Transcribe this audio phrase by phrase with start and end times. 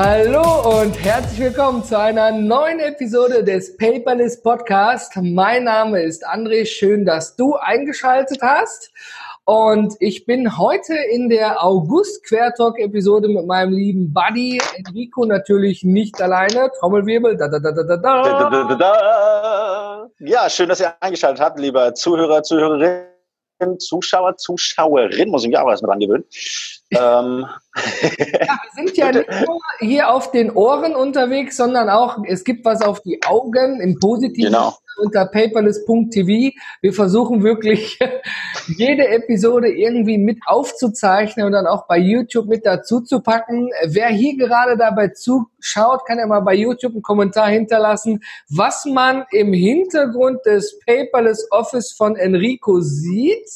[0.00, 5.16] Hallo und herzlich willkommen zu einer neuen Episode des Paperless Podcast.
[5.16, 6.66] Mein Name ist André.
[6.66, 8.92] Schön, dass du eingeschaltet hast.
[9.44, 16.70] Und ich bin heute in der August-Quertalk-Episode mit meinem lieben Buddy Enrico natürlich nicht alleine.
[16.78, 17.36] Trommelwirbel.
[17.36, 18.22] Da, da, da, da, da, da.
[18.22, 20.08] Da, da, da.
[20.20, 23.02] Ja, schön, dass ihr eingeschaltet habt, lieber Zuhörer, Zuhörerin,
[23.80, 26.24] Zuschauer, Zuschauerin, muss ich mich auch mal dran gewöhnen.
[26.90, 32.44] Ähm, Ja, wir sind ja nicht nur hier auf den Ohren unterwegs, sondern auch, es
[32.44, 34.74] gibt was auf die Augen im Positiven Genau.
[35.02, 36.56] unter paperless.tv.
[36.80, 37.98] Wir versuchen wirklich
[38.66, 43.70] jede Episode irgendwie mit aufzuzeichnen und dann auch bei YouTube mit dazu zu packen.
[43.86, 49.24] Wer hier gerade dabei zuschaut, kann ja mal bei YouTube einen Kommentar hinterlassen, was man
[49.30, 53.48] im Hintergrund des Paperless Office von Enrico sieht.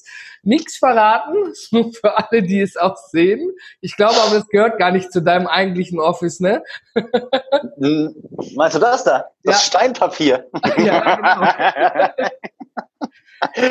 [0.43, 1.37] Nichts verraten,
[1.71, 3.53] nur für alle, die es auch sehen.
[3.81, 6.62] Ich glaube aber, es gehört gar nicht zu deinem eigentlichen Office, ne?
[6.95, 8.15] hm,
[8.57, 9.27] meinst du das da?
[9.45, 9.61] Das Ja.
[9.67, 10.47] Steinpapier.
[10.79, 12.12] Ja, genau.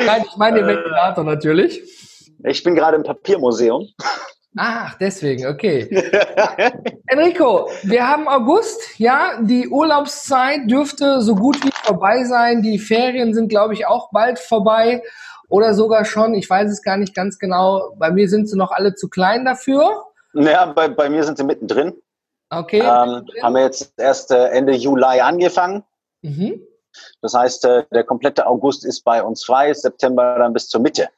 [0.04, 1.82] Nein, ich meine den Ventilator natürlich.
[2.44, 3.88] Ich bin gerade im Papiermuseum.
[4.56, 5.88] Ach, deswegen, okay.
[7.06, 12.60] Enrico, wir haben August, ja, die Urlaubszeit dürfte so gut wie vorbei sein.
[12.60, 15.02] Die Ferien sind, glaube ich, auch bald vorbei
[15.52, 16.34] oder sogar schon.
[16.34, 17.94] Ich weiß es gar nicht ganz genau.
[17.98, 20.04] Bei mir sind sie noch alle zu klein dafür.
[20.34, 21.94] Ja, bei, bei mir sind sie mittendrin.
[22.50, 22.80] Okay.
[22.80, 25.84] Ähm, haben wir jetzt erst äh, Ende Juli angefangen.
[26.22, 26.60] mhm.
[27.22, 31.08] Das heißt, äh, der komplette August ist bei uns frei, September dann bis zur Mitte.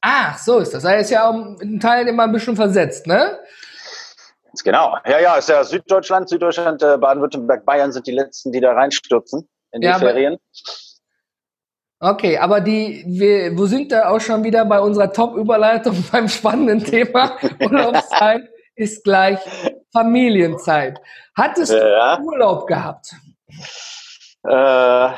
[0.00, 0.84] Ach, so ist das.
[0.84, 1.28] Er ist ja
[1.60, 3.36] in Teilen immer ein bisschen versetzt, ne?
[4.62, 4.96] Genau.
[5.04, 9.48] Ja, ja, ist ja Süddeutschland, Süddeutschland, äh, Baden-Württemberg, Bayern sind die letzten, die da reinstürzen
[9.72, 10.38] in die Ja, aber- Ferien.
[11.98, 16.84] Okay, aber die, wir, wo sind wir auch schon wieder bei unserer Top-Überleitung beim spannenden
[16.84, 17.36] Thema?
[17.60, 18.42] Urlaubszeit
[18.74, 19.38] ist gleich
[19.92, 20.98] Familienzeit.
[21.34, 22.16] Hattest Ja.
[22.16, 23.12] du Urlaub gehabt?
[24.44, 25.08] Äh,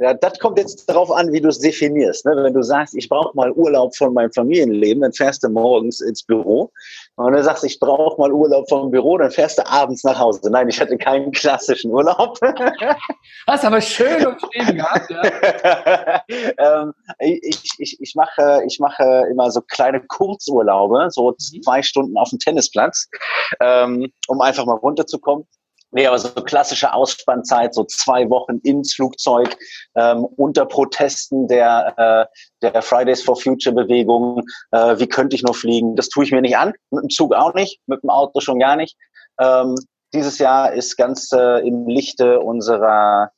[0.00, 2.24] ja, das kommt jetzt darauf an, wie du es definierst.
[2.24, 2.32] Ne?
[2.36, 6.22] Wenn du sagst, ich brauche mal Urlaub von meinem Familienleben, dann fährst du morgens ins
[6.22, 6.72] Büro.
[7.16, 10.18] Und wenn du sagst, ich brauche mal Urlaub vom Büro, dann fährst du abends nach
[10.18, 10.50] Hause.
[10.50, 12.38] Nein, ich hatte keinen klassischen Urlaub.
[13.46, 16.22] Hast aber schön umschrieben gehabt, ja?
[16.80, 22.30] ähm, ich ich, ich mache ich mache immer so kleine Kurzurlaube, so zwei Stunden auf
[22.30, 23.06] dem Tennisplatz,
[23.60, 25.46] ähm, um einfach mal runterzukommen.
[25.92, 29.56] Nee, aber so klassische Ausspannzeit, so zwei Wochen ins Flugzeug,
[29.96, 32.28] ähm, unter Protesten der,
[32.62, 34.44] äh, der Fridays for Future Bewegung.
[34.70, 35.96] Äh, wie könnte ich nur fliegen?
[35.96, 36.72] Das tue ich mir nicht an.
[36.90, 38.96] Mit dem Zug auch nicht, mit dem Auto schon gar nicht.
[39.40, 39.74] Ähm,
[40.14, 43.30] dieses Jahr ist ganz äh, im Lichte unserer,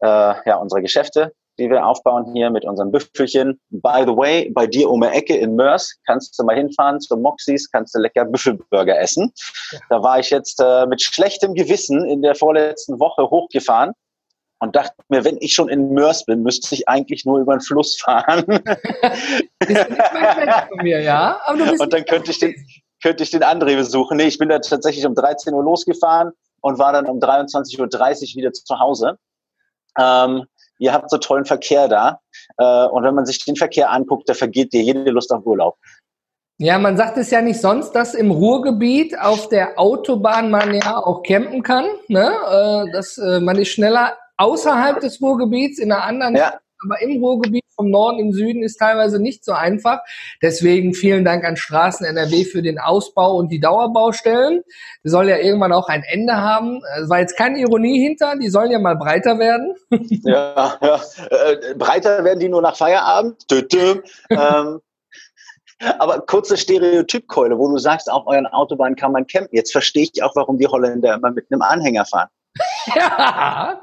[0.00, 3.60] äh, ja, unserer Geschäfte, die wir aufbauen hier mit unserem Büffelchen.
[3.70, 7.16] By the way, bei dir um die Ecke in Mörs kannst du mal hinfahren zu
[7.16, 9.32] Moxies, kannst du lecker Büffelburger essen.
[9.88, 13.92] Da war ich jetzt äh, mit schlechtem Gewissen in der vorletzten Woche hochgefahren
[14.60, 17.60] und dachte mir, wenn ich schon in Mörs bin, müsste ich eigentlich nur über den
[17.60, 18.44] Fluss fahren.
[20.82, 21.40] Mir, ja?
[21.48, 22.54] Und dann könnte ich den,
[23.02, 24.16] könnte ich den André besuchen.
[24.16, 26.32] Nee, ich bin da tatsächlich um 13 Uhr losgefahren
[26.62, 27.88] und war dann um 23.30 Uhr
[28.36, 29.18] wieder zu Hause.
[29.98, 30.46] Ähm,
[30.78, 32.20] ihr habt so tollen Verkehr da.
[32.58, 35.76] Äh, und wenn man sich den Verkehr anguckt, da vergeht dir jede Lust auf Urlaub.
[36.58, 40.98] Ja, man sagt es ja nicht sonst, dass im Ruhrgebiet auf der Autobahn man ja
[40.98, 41.86] auch campen kann.
[42.06, 42.30] Ne?
[42.30, 46.60] Äh, dass, äh, man ist schneller außerhalb des Ruhrgebiets in einer anderen Ja.
[46.84, 50.00] Aber im Ruhrgebiet vom Norden im Süden ist teilweise nicht so einfach.
[50.42, 54.62] Deswegen vielen Dank an Straßen NRW für den Ausbau und die Dauerbaustellen.
[55.04, 56.80] Die soll ja irgendwann auch ein Ende haben.
[57.02, 59.74] Es war jetzt keine Ironie hinter, die sollen ja mal breiter werden.
[60.24, 61.00] Ja, ja.
[61.30, 63.46] Äh, breiter werden die nur nach Feierabend.
[63.48, 64.02] Tü, tü.
[64.30, 64.80] ähm,
[65.98, 69.50] aber kurze Stereotypkeule, wo du sagst, auf euren Autobahnen kann man campen.
[69.52, 72.28] Jetzt verstehe ich auch, warum die Holländer immer mit einem Anhänger fahren.
[72.94, 73.80] Ja,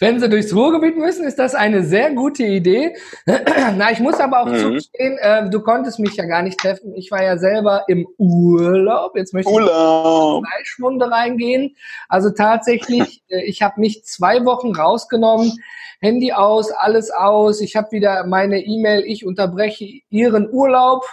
[0.00, 2.96] wenn sie durchs Ruhrgebiet müssen, ist das eine sehr gute Idee.
[3.26, 4.58] Na, ich muss aber auch Mhm.
[4.58, 6.94] zugestehen, äh, du konntest mich ja gar nicht treffen.
[6.96, 9.16] Ich war ja selber im Urlaub.
[9.16, 10.44] Jetzt möchte ich Urlaub.
[10.44, 11.76] Fleischwunde reingehen.
[12.08, 15.52] Also tatsächlich, äh, ich habe mich zwei Wochen rausgenommen,
[16.00, 17.60] Handy aus, alles aus.
[17.60, 21.04] Ich habe wieder meine E-Mail, ich unterbreche Ihren Urlaub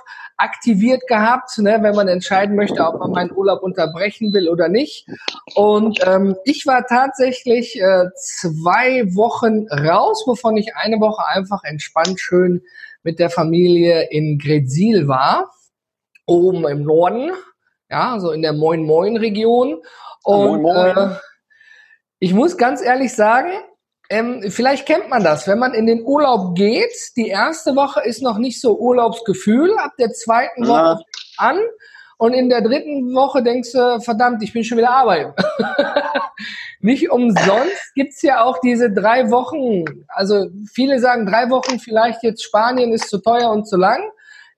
[0.42, 5.08] aktiviert gehabt, ne, wenn man entscheiden möchte, ob man meinen Urlaub unterbrechen will oder nicht.
[5.56, 12.20] Und ähm, ich war tatsächlich äh, zwei Wochen raus, wovon ich eine Woche einfach entspannt
[12.20, 12.62] schön
[13.04, 15.52] mit der Familie in Gretzil war,
[16.26, 17.32] oben im Norden,
[17.90, 19.82] ja, so in der Moin Moin Region.
[20.24, 20.98] Und Moin Moin.
[20.98, 21.16] Äh,
[22.20, 23.52] ich muss ganz ehrlich sagen,
[24.12, 28.22] ähm, vielleicht kennt man das, wenn man in den Urlaub geht, die erste Woche ist
[28.22, 31.00] noch nicht so Urlaubsgefühl, ab der zweiten Woche ja.
[31.38, 31.60] an
[32.18, 35.34] und in der dritten Woche denkst du, verdammt, ich bin schon wieder arbeiten.
[36.82, 42.44] nicht umsonst gibt's ja auch diese drei Wochen, also viele sagen drei Wochen vielleicht jetzt
[42.44, 44.02] Spanien ist zu teuer und zu lang.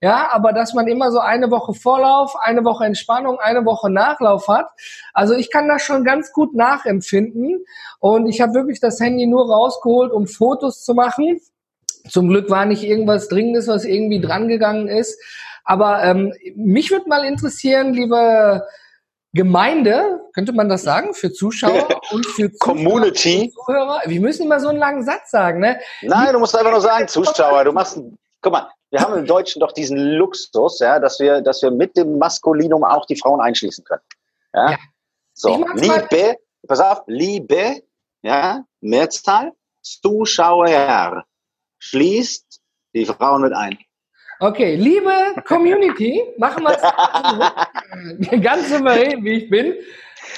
[0.04, 4.48] Ja, aber dass man immer so eine Woche Vorlauf, eine Woche Entspannung, eine Woche Nachlauf
[4.48, 4.68] hat.
[5.14, 7.64] Also ich kann das schon ganz gut nachempfinden.
[8.00, 11.40] Und ich habe wirklich das Handy nur rausgeholt, um Fotos zu machen.
[12.06, 15.18] Zum Glück war nicht irgendwas Dringendes, was irgendwie drangegangen ist.
[15.64, 18.62] Aber ähm, mich würde mal interessieren, liebe
[19.32, 23.50] Gemeinde, könnte man das sagen, für Zuschauer und für Zuschauer Community.
[23.54, 24.02] Zuhörer.
[24.04, 25.80] Wir müssen immer so einen langen Satz sagen, ne?
[26.02, 27.64] Nein, du musst einfach nur sagen, Zuschauer.
[27.64, 27.98] Du machst,
[28.42, 31.96] guck mal, wir haben im Deutschen doch diesen Luxus, ja, dass wir, dass wir mit
[31.96, 34.02] dem Maskulinum auch die Frauen einschließen können.
[34.52, 34.70] Ja.
[34.70, 34.78] ja.
[35.32, 36.36] So, Liebe,
[36.68, 37.82] pass auf, Liebe,
[38.22, 39.50] ja, Mehrzahl,
[39.82, 41.24] Zuschauer,
[41.80, 42.60] schließt
[42.94, 43.76] die Frauen mit ein.
[44.38, 46.76] Okay, liebe Community, machen wir
[48.30, 49.74] es ganz souverän, wie ich bin.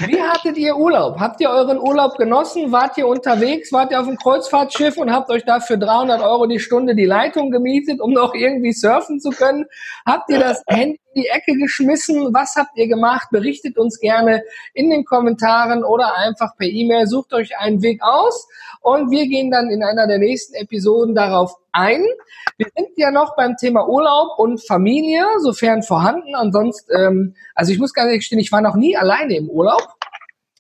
[0.07, 1.19] Wie hattet ihr Urlaub?
[1.19, 2.71] Habt ihr euren Urlaub genossen?
[2.73, 3.73] Wart ihr unterwegs?
[3.73, 7.51] Wart ihr auf dem Kreuzfahrtschiff und habt euch dafür 300 Euro die Stunde die Leitung
[7.51, 9.67] gemietet, um noch irgendwie surfen zu können?
[10.05, 12.33] Habt ihr das Handy die Ecke geschmissen?
[12.33, 13.29] Was habt ihr gemacht?
[13.31, 17.07] Berichtet uns gerne in den Kommentaren oder einfach per E-Mail.
[17.07, 18.47] Sucht euch einen Weg aus
[18.83, 22.05] und wir gehen dann in einer der nächsten Episoden darauf ein.
[22.59, 26.35] Wir sind ja noch beim Thema Urlaub und Familie, sofern vorhanden.
[26.35, 29.89] Ansonsten, ähm, also ich muss ganz ehrlich stehen, ich war noch nie alleine im Urlaub.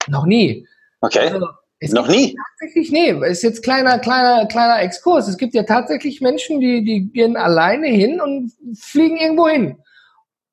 [0.08, 0.66] Noch nie.
[1.00, 1.30] Okay.
[1.30, 1.46] Also,
[1.92, 2.36] noch nie?
[2.58, 3.12] Tatsächlich, nee.
[3.28, 5.28] Ist jetzt kleiner, kleiner, kleiner Exkurs.
[5.28, 9.76] Es gibt ja tatsächlich Menschen, die, die gehen alleine hin und fliegen irgendwo hin.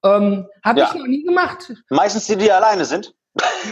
[0.04, 0.88] Ähm, Habe ja.
[0.88, 1.74] ich noch nie gemacht.
[1.90, 3.14] Meistens die, die alleine sind.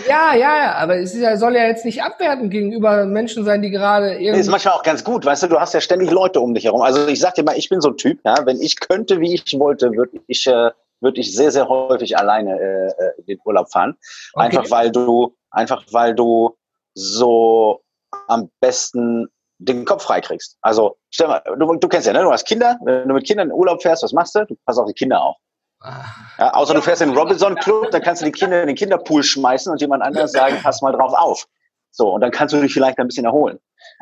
[0.08, 3.70] Ja, ja, ja, aber es ja, soll ja jetzt nicht abwerten gegenüber Menschen sein, die
[3.70, 4.40] gerade irgendwie.
[4.40, 6.82] ist manchmal auch ganz gut, weißt du, du hast ja ständig Leute um dich herum.
[6.82, 9.36] Also ich sag dir mal, ich bin so ein Typ, ja, wenn ich könnte, wie
[9.36, 13.40] ich wollte, würde ich, äh, würde ich sehr, sehr häufig alleine äh, äh, in den
[13.46, 13.96] Urlaub fahren.
[14.34, 14.46] Okay.
[14.46, 16.58] Einfach weil du, einfach weil du
[16.96, 17.82] so
[18.28, 19.28] am besten
[19.60, 20.58] den Kopf freikriegst.
[20.62, 22.24] Also stell mal, du, du kennst ja, ne?
[22.24, 24.46] Du hast Kinder, wenn du mit Kindern in Urlaub fährst, was machst du?
[24.46, 25.36] Du passt auf die Kinder auf.
[25.84, 28.76] Ja, außer du fährst in den Robinson Club, dann kannst du die Kinder in den
[28.76, 31.48] Kinderpool schmeißen und jemand anderes sagen, pass mal drauf auf.
[31.90, 33.60] So, und dann kannst du dich vielleicht ein bisschen erholen.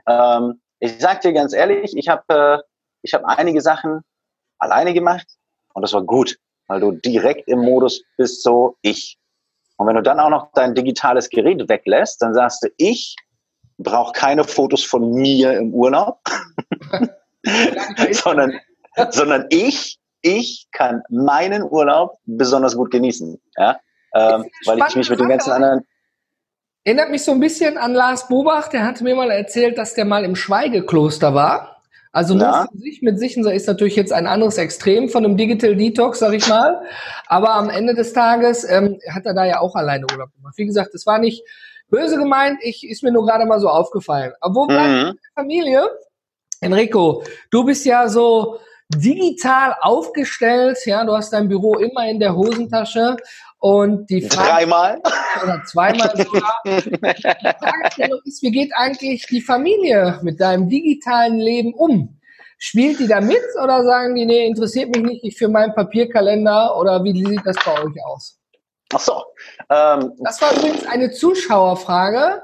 [0.08, 2.58] Ähm, ich sag dir ganz ehrlich, ich habe äh,
[3.02, 4.02] ich hab einige Sachen
[4.58, 5.28] alleine gemacht
[5.74, 6.38] und das war gut,
[6.68, 9.18] weil du direkt im Modus bist, so ich.
[9.78, 13.16] Und wenn du dann auch noch dein digitales Gerät weglässt, dann sagst du, ich
[13.78, 16.20] brauche keine Fotos von mir im Urlaub,
[18.12, 18.60] sondern,
[19.12, 23.80] sondern ich ich kann meinen Urlaub besonders gut genießen, ja,
[24.14, 25.86] ähm, weil ich mich mit den ganzen anderen
[26.86, 30.06] Erinnert mich so ein bisschen an Lars Bobach, der hatte mir mal erzählt, dass der
[30.06, 31.84] mal im Schweigekloster war.
[32.12, 32.68] Also nur ja.
[32.72, 36.34] für sich mit sich, ist natürlich jetzt ein anderes Extrem von einem Digital Detox, sag
[36.34, 36.82] ich mal.
[37.28, 40.56] Aber am Ende des Tages ähm, hat er da ja auch alleine Urlaub gemacht.
[40.58, 41.44] Wie gesagt, es war nicht
[41.90, 44.32] böse gemeint, ich ist mir nur gerade mal so aufgefallen.
[44.40, 45.12] Aber wo bleibt mhm.
[45.12, 45.90] die Familie?
[46.62, 48.60] Enrico, du bist ja so
[48.90, 50.78] digital aufgestellt.
[50.86, 53.18] Ja, du hast dein Büro immer in der Hosentasche
[53.60, 55.02] und die Frage, dreimal
[55.44, 56.62] oder zweimal sogar.
[56.66, 56.82] Die
[57.60, 62.20] Fragestellung ist, wie geht eigentlich die Familie mit deinem digitalen Leben um?
[62.58, 66.78] Spielt die da mit oder sagen die, nee, interessiert mich nicht, ich für meinen Papierkalender
[66.78, 68.38] oder wie sieht das bei euch aus?
[68.94, 69.24] Ach so.
[69.70, 72.42] Ähm, das war übrigens eine Zuschauerfrage.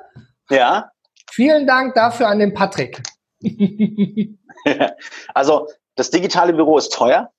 [0.49, 0.91] Ja.
[1.31, 3.01] Vielen Dank dafür an den Patrick.
[5.33, 7.31] also das digitale Büro ist teuer.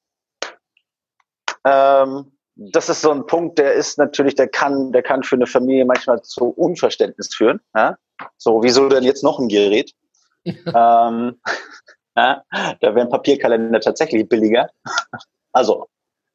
[1.64, 5.46] Ähm, das ist so ein Punkt, der ist natürlich, der kann, der kann für eine
[5.46, 7.60] Familie manchmal zu Unverständnis führen.
[7.74, 7.98] Ja?
[8.38, 9.92] So, wieso denn jetzt noch ein Gerät?
[10.44, 11.40] ähm,
[12.16, 12.42] ja?
[12.80, 14.70] Da wären Papierkalender tatsächlich billiger.
[15.52, 15.86] also,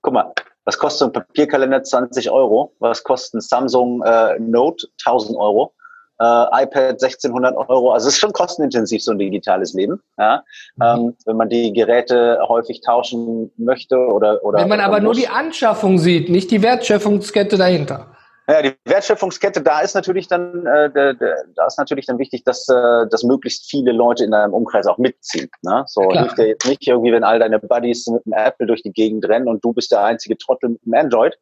[0.01, 1.81] guck mal, was kostet ein Papierkalender?
[1.81, 2.75] 20 Euro.
[2.77, 4.87] Was kostet ein Samsung äh, Note?
[5.03, 5.73] 1000 Euro
[6.21, 7.91] äh, iPad 1600 Euro.
[7.91, 9.99] Also es ist schon kostenintensiv, so ein digitales Leben.
[10.17, 10.43] Ja?
[10.75, 10.83] Mhm.
[10.83, 14.59] Ähm, wenn man die Geräte häufig tauschen möchte oder oder.
[14.59, 18.07] Wenn man aber nur die Anschaffung sieht, nicht die Wertschöpfungskette dahinter.
[18.47, 22.67] Ja, die Wertschöpfungskette, da ist natürlich dann, äh, der, da ist natürlich dann wichtig, dass,
[22.67, 25.49] äh, dass möglichst viele Leute in deinem Umkreis auch mitziehen.
[25.61, 25.83] Ne?
[25.87, 26.23] So Klar.
[26.23, 29.27] hilft ja jetzt nicht irgendwie, wenn all deine Buddies mit dem Apple durch die Gegend
[29.29, 31.37] rennen und du bist der einzige Trottel mit dem Android.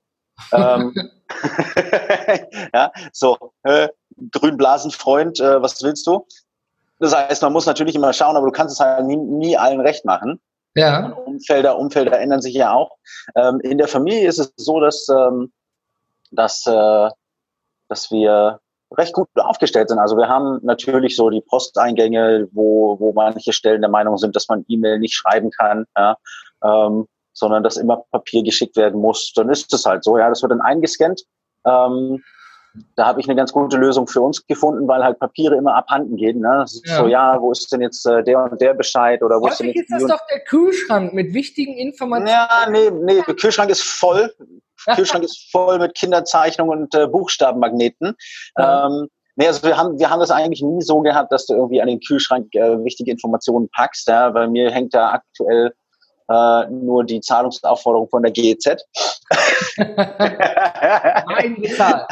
[0.51, 0.93] ähm,
[2.74, 3.88] ja, so, äh,
[4.31, 6.25] Grünblasenfreund, äh, was willst du?
[6.99, 9.79] Das heißt, man muss natürlich immer schauen, aber du kannst es halt nie, nie allen
[9.79, 10.39] recht machen.
[10.75, 11.05] Ja.
[11.05, 12.97] Und Umfelder, Umfelder ändern sich ja auch.
[13.35, 15.51] Ähm, in der Familie ist es so, dass, ähm,
[16.31, 17.09] dass, äh,
[17.88, 18.59] dass wir
[18.97, 19.99] recht gut aufgestellt sind.
[19.99, 24.47] Also wir haben natürlich so die Posteingänge, wo, wo manche Stellen der Meinung sind, dass
[24.47, 26.17] man E-Mail nicht schreiben kann, ja,
[26.63, 29.31] ähm, sondern dass immer Papier geschickt werden muss.
[29.33, 31.23] Dann ist es halt so, ja, das wird dann eingescannt.
[31.65, 32.23] Ähm,
[32.95, 36.15] da habe ich eine ganz gute Lösung für uns gefunden, weil halt Papiere immer abhanden
[36.15, 36.39] gehen.
[36.39, 36.65] Ne?
[36.86, 36.98] Ja.
[36.98, 39.21] So, ja, wo ist denn jetzt äh, der und der Bescheid?
[39.24, 42.29] Oder wo Häufig ist, denn jetzt ist das doch der Kühlschrank mit wichtigen Informationen.
[42.29, 44.33] Ja, nee, nee, der Kühlschrank ist voll.
[44.88, 48.15] Der Kühlschrank ist voll mit Kinderzeichnungen und äh, Buchstabenmagneten.
[48.57, 48.88] Ja.
[48.88, 51.81] Ähm, nee, also wir haben, wir haben das eigentlich nie so gehabt, dass du irgendwie
[51.81, 54.07] an den Kühlschrank äh, wichtige Informationen packst.
[54.07, 54.33] Ja?
[54.33, 55.74] Weil mir hängt da aktuell
[56.29, 58.67] äh, nur die Zahlungsaufforderung von der GEZ.
[61.38, 62.05] Eingezahlt.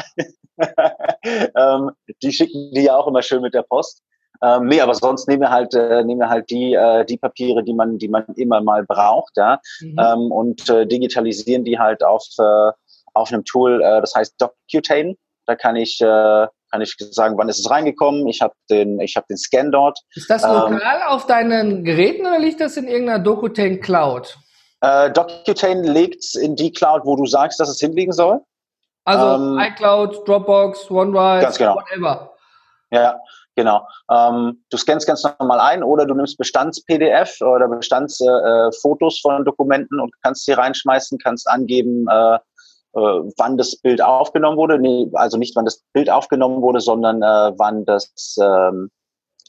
[1.56, 1.90] ähm,
[2.22, 4.02] die schicken die ja auch immer schön mit der Post.
[4.42, 7.64] Ähm, nee, aber sonst nehmen wir halt, äh, nehmen wir halt die, äh, die Papiere,
[7.64, 9.98] die man, die man immer mal braucht, ja, mhm.
[9.98, 12.70] ähm, und äh, digitalisieren die halt auf, äh,
[13.14, 15.16] auf einem Tool, äh, das heißt Docutane.
[15.46, 18.28] Da kann ich, äh, kann ich sagen, wann ist es reingekommen.
[18.28, 19.98] Ich habe den, ich habe den Scan dort.
[20.14, 24.36] Ist das lokal ähm, auf deinen Geräten oder liegt das in irgendeiner Docutane Cloud?
[24.82, 28.40] Äh, Docutane legt in die Cloud, wo du sagst, dass es hinliegen soll.
[29.08, 31.76] Also ähm, iCloud, Dropbox, OneDrive, genau.
[31.76, 32.30] whatever.
[32.90, 33.18] Ja,
[33.54, 33.86] genau.
[34.10, 40.00] Ähm, du scannst ganz normal ein oder du nimmst Bestands-PDF oder Bestandsfotos äh, von Dokumenten
[40.00, 42.40] und kannst sie reinschmeißen, kannst angeben, äh, äh,
[43.36, 44.78] wann das Bild aufgenommen wurde.
[44.78, 48.90] Nee, also nicht wann das Bild aufgenommen wurde, sondern äh, wann das ähm,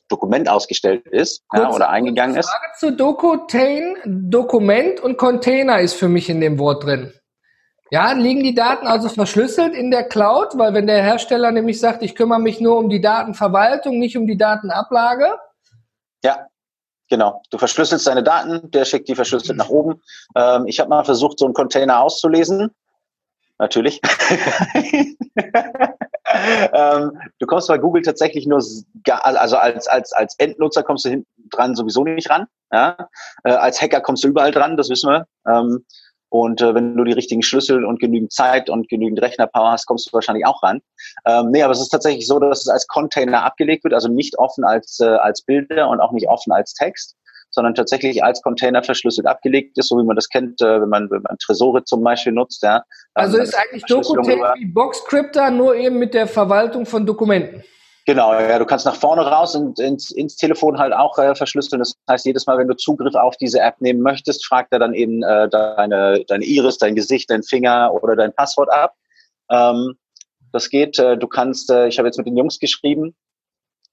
[0.10, 2.50] Dokument ausgestellt ist Kurz, ja, oder eingegangen Frage ist.
[2.50, 7.13] Frage zu Docutain, Dokument und Container ist für mich in dem Wort drin.
[7.91, 12.03] Ja, liegen die Daten also verschlüsselt in der Cloud, weil wenn der Hersteller nämlich sagt,
[12.03, 15.39] ich kümmere mich nur um die Datenverwaltung, nicht um die Datenablage?
[16.24, 16.46] Ja,
[17.10, 17.41] genau.
[17.50, 20.01] Du verschlüsselst deine Daten, der schickt die verschlüsselt nach oben.
[20.36, 22.69] Ähm, ich habe mal versucht, so einen Container auszulesen.
[23.58, 24.00] Natürlich.
[26.74, 28.63] ähm, du kommst bei Google tatsächlich nur,
[29.24, 32.46] also als, als, als Endnutzer kommst du hinten dran sowieso nicht ran.
[32.72, 33.10] Ja?
[33.43, 35.25] Äh, als Hacker kommst du überall dran, das wissen wir.
[35.48, 35.86] Ähm,
[36.30, 40.08] und äh, wenn du die richtigen Schlüssel und genügend Zeit und genügend Rechnerpower hast, kommst
[40.08, 40.82] du wahrscheinlich auch ran.
[41.26, 44.38] Ähm, nee, aber es ist tatsächlich so, dass es als Container abgelegt wird, also nicht
[44.38, 47.16] offen als, äh, als Bilder und auch nicht offen als Text,
[47.50, 51.10] sondern tatsächlich als Container verschlüsselt abgelegt ist, so wie man das kennt, äh, wenn man,
[51.10, 52.62] wenn man Tresore zum Beispiel nutzt.
[52.62, 52.84] Ja,
[53.16, 57.64] also ist eigentlich DocuTape wie Boxcryptor, nur eben mit der Verwaltung von Dokumenten.
[58.10, 61.78] Genau, ja, du kannst nach vorne raus und ins, ins Telefon halt auch äh, verschlüsseln.
[61.78, 64.96] Das heißt, jedes Mal, wenn du Zugriff auf diese App nehmen möchtest, fragt er dann
[64.96, 68.96] eben äh, deine, deine Iris, dein Gesicht, dein Finger oder dein Passwort ab.
[69.51, 69.94] Ähm,
[70.51, 70.98] das geht.
[70.98, 73.16] Äh, du kannst, äh, ich habe jetzt mit den Jungs geschrieben,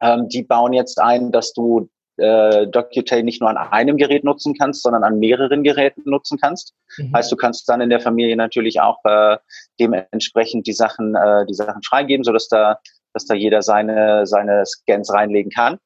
[0.00, 4.54] ähm, die bauen jetzt ein, dass du äh, DocuTail nicht nur an einem Gerät nutzen
[4.58, 6.72] kannst, sondern an mehreren Geräten nutzen kannst.
[6.96, 7.14] Mhm.
[7.14, 9.36] Heißt, du kannst dann in der Familie natürlich auch äh,
[9.78, 12.78] dementsprechend die Sachen, äh, die Sachen freigeben, sodass da
[13.16, 15.78] dass da jeder seine, seine Scans reinlegen kann.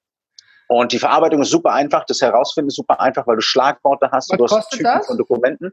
[0.66, 4.32] Und die Verarbeitung ist super einfach, das Herausfinden ist super einfach, weil du Schlagworte hast,
[4.32, 5.06] Was du hast Typen das?
[5.06, 5.72] von Dokumenten.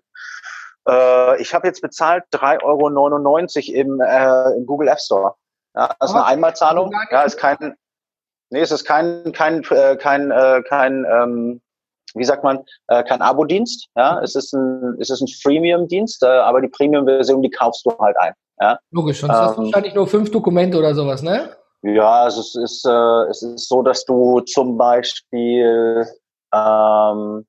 [0.87, 5.33] Äh, ich habe jetzt bezahlt 3,99 Euro im, äh, im Google App Store.
[5.75, 6.91] Ja, das ist eine Einmalzahlung.
[7.09, 7.75] Ja, ist kein,
[8.51, 11.61] nee, es ist kein, kein, äh, kein, äh, kein, ähm,
[12.17, 13.89] wie sagt man, äh, kein Abo-Dienst.
[13.95, 17.97] Ja, es ist ein, es ist ein Freemium-Dienst, äh, aber die Premium-Version, die kaufst du
[17.99, 18.33] halt ein.
[18.59, 18.79] Ja?
[18.91, 21.55] Logisch, sonst ähm, hast du ähm, wahrscheinlich nur fünf Dokumente oder sowas, ne?
[21.83, 26.05] Ja, also es ist, äh, es ist so, dass du zum Beispiel,
[26.53, 27.45] ähm,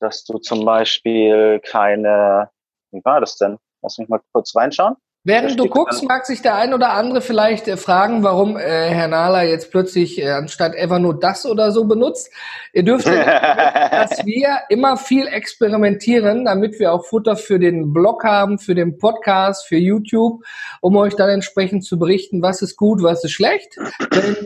[0.00, 2.50] dass du zum Beispiel keine,
[2.90, 3.58] wie war das denn?
[3.82, 4.96] Lass mich mal kurz reinschauen.
[5.26, 9.08] Während du guckst, mag sich der ein oder andere vielleicht äh, fragen, warum äh, Herr
[9.08, 12.30] Nahler jetzt plötzlich äh, anstatt Evernote das oder so benutzt.
[12.72, 18.60] Ihr dürft, dass wir immer viel experimentieren, damit wir auch Futter für den Blog haben,
[18.60, 20.44] für den Podcast, für YouTube,
[20.80, 23.78] um euch dann entsprechend zu berichten, was ist gut, was ist schlecht.
[24.12, 24.36] Wenn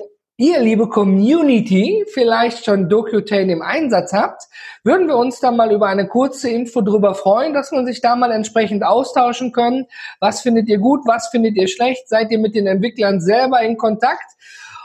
[0.41, 4.45] ihr, liebe Community, vielleicht schon DocuTane im Einsatz habt,
[4.83, 8.17] würden wir uns dann mal über eine kurze Info drüber freuen, dass man sich da
[8.17, 9.87] mal entsprechend austauschen können.
[10.19, 11.01] Was findet ihr gut?
[11.05, 12.09] Was findet ihr schlecht?
[12.09, 14.33] Seid ihr mit den Entwicklern selber in Kontakt?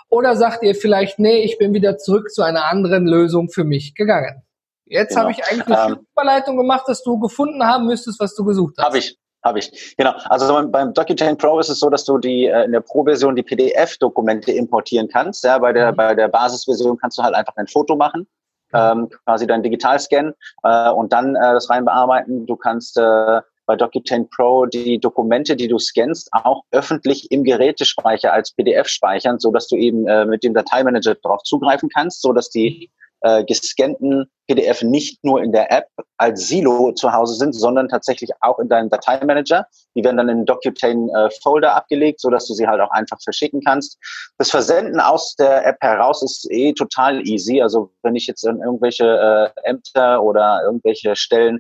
[0.10, 3.96] Oder sagt ihr vielleicht, nee, ich bin wieder zurück zu einer anderen Lösung für mich
[3.96, 4.44] gegangen?
[4.86, 5.22] Jetzt genau.
[5.22, 8.76] habe ich eigentlich eine ähm, Überleitung gemacht, dass du gefunden haben müsstest, was du gesucht
[8.78, 8.86] hast.
[8.86, 9.18] Habe ich.
[9.46, 9.96] Habe ich.
[9.96, 10.12] Genau.
[10.26, 13.44] Also beim DocuTane Pro ist es so, dass du die äh, in der Pro-Version die
[13.44, 15.44] PDF-Dokumente importieren kannst.
[15.44, 15.98] Ja, bei der mhm.
[15.98, 18.28] bei der Basisversion kannst du halt einfach ein Foto machen,
[18.74, 20.34] ähm, quasi dein Digitalscan
[20.64, 22.48] äh, und dann äh, das rein bearbeiten.
[22.48, 28.34] Du kannst äh, bei DocuTane Pro die Dokumente, die du scannst, auch öffentlich im Gerätespeicher
[28.34, 32.34] als PDF speichern, so dass du eben äh, mit dem Dateimanager darauf zugreifen kannst, so
[32.34, 32.90] dass die
[33.22, 35.88] äh, gescannten PDF nicht nur in der App
[36.18, 39.68] als Silo zu Hause sind, sondern tatsächlich auch in deinem Dateimanager.
[39.96, 43.18] Die werden dann in Docutane äh, Folder abgelegt, so dass du sie halt auch einfach
[43.22, 43.98] verschicken kannst.
[44.38, 47.62] Das Versenden aus der App heraus ist eh total easy.
[47.62, 51.60] Also wenn ich jetzt an irgendwelche äh, Ämter oder irgendwelche Stellen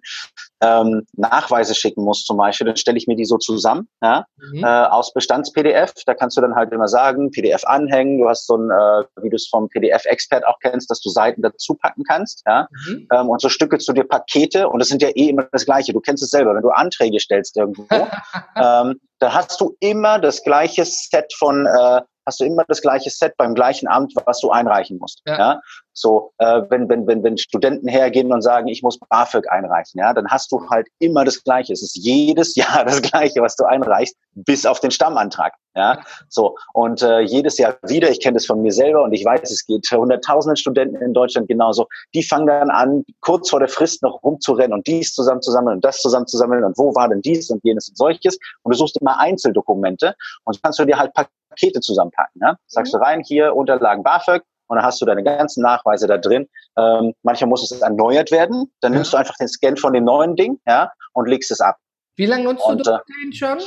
[0.62, 4.63] ähm, Nachweise schicken muss zum Beispiel, dann stelle ich mir die so zusammen ja, mhm.
[4.63, 5.94] äh, aus Bestands-PDF.
[6.06, 8.20] Da kannst du dann halt immer sagen, PDF anhängen.
[8.20, 11.42] Du hast so ein, äh, wie du es vom PDF-Expert auch kennst, dass du Seiten
[11.42, 12.44] dazu packen kannst.
[12.46, 12.68] Ja.
[12.88, 13.08] Mhm.
[13.12, 15.94] Ähm, und so stückelst du dir Pakete und das sind ja eh immer das Gleiche.
[15.94, 17.88] Du kennst es selber, wenn du Anträge stellst irgendwo,
[18.55, 23.10] ähm, dann hast du immer das gleiche Set von äh, hast du immer das gleiche
[23.10, 25.22] Set beim gleichen Amt, was du einreichen musst.
[25.25, 25.38] Ja.
[25.38, 25.62] ja?
[25.98, 30.14] So, äh, wenn, wenn, wenn, wenn Studenten hergehen und sagen, ich muss BAföG einreichen, ja,
[30.14, 31.72] dann hast du halt immer das Gleiche.
[31.72, 35.54] Es ist jedes Jahr das Gleiche, was du einreichst, bis auf den Stammantrag.
[35.78, 38.10] Ja, so und äh, jedes Jahr wieder.
[38.10, 41.50] Ich kenne das von mir selber und ich weiß, es geht hunderttausenden Studenten in Deutschland
[41.50, 41.88] genauso.
[42.14, 46.00] Die fangen dann an, kurz vor der Frist noch rumzurennen und dies zusammenzusammeln und das
[46.00, 48.38] zusammenzusammeln und wo war denn dies und jenes und solches.
[48.64, 52.42] Und du suchst immer Einzeldokumente und kannst du dir halt Pakete zusammenpacken.
[52.42, 52.56] Ja?
[52.68, 52.98] Sagst mhm.
[52.98, 56.48] du rein, hier Unterlagen BAföG, und dann hast du deine ganzen Nachweise da drin.
[56.77, 58.72] Ähm, manchmal muss es erneuert werden.
[58.81, 59.00] Dann ja.
[59.00, 61.77] nimmst du einfach den Scan von dem neuen Ding ja, und legst es ab.
[62.15, 63.60] Wie lange nutzt und, du äh, den schon?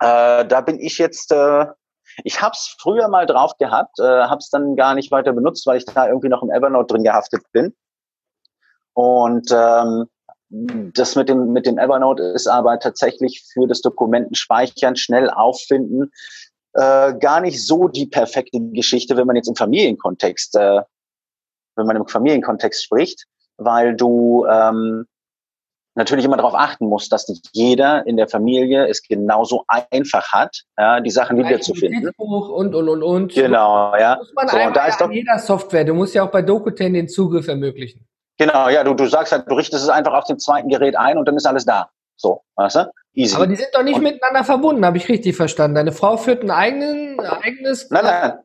[0.00, 1.66] Äh, da bin ich jetzt, äh,
[2.24, 5.66] ich habe es früher mal drauf gehabt, äh, habe es dann gar nicht weiter benutzt,
[5.66, 7.74] weil ich da irgendwie noch im Evernote drin gehaftet bin.
[8.92, 10.08] Und ähm,
[10.48, 16.12] das mit dem, mit dem Evernote ist aber tatsächlich für das Dokumentenspeichern, schnell auffinden,
[16.76, 20.82] äh, gar nicht so die perfekte Geschichte, wenn man jetzt im Familienkontext, äh,
[21.76, 23.24] wenn man im Familienkontext spricht,
[23.56, 25.06] weil du ähm,
[25.94, 30.62] natürlich immer darauf achten musst, dass nicht jeder in der Familie es genauso einfach hat,
[30.78, 32.10] ja, die Sachen wiederzufinden.
[32.18, 33.32] Und, und, und, und.
[33.32, 34.16] Genau, ja.
[34.16, 35.84] Muss man so, und da ist doch jeder Software.
[35.84, 38.06] Du musst ja auch bei Dokuten den Zugriff ermöglichen.
[38.38, 41.16] Genau, ja, du, du sagst halt, du richtest es einfach auf dem zweiten Gerät ein
[41.16, 41.88] und dann ist alles da.
[42.16, 42.90] So, weißt du?
[43.16, 43.34] Easy.
[43.34, 45.74] Aber die sind doch nicht und miteinander verbunden, habe ich richtig verstanden.
[45.74, 47.90] Deine Frau führt ein eigenen, eigenes.
[47.90, 48.38] Nein, nein.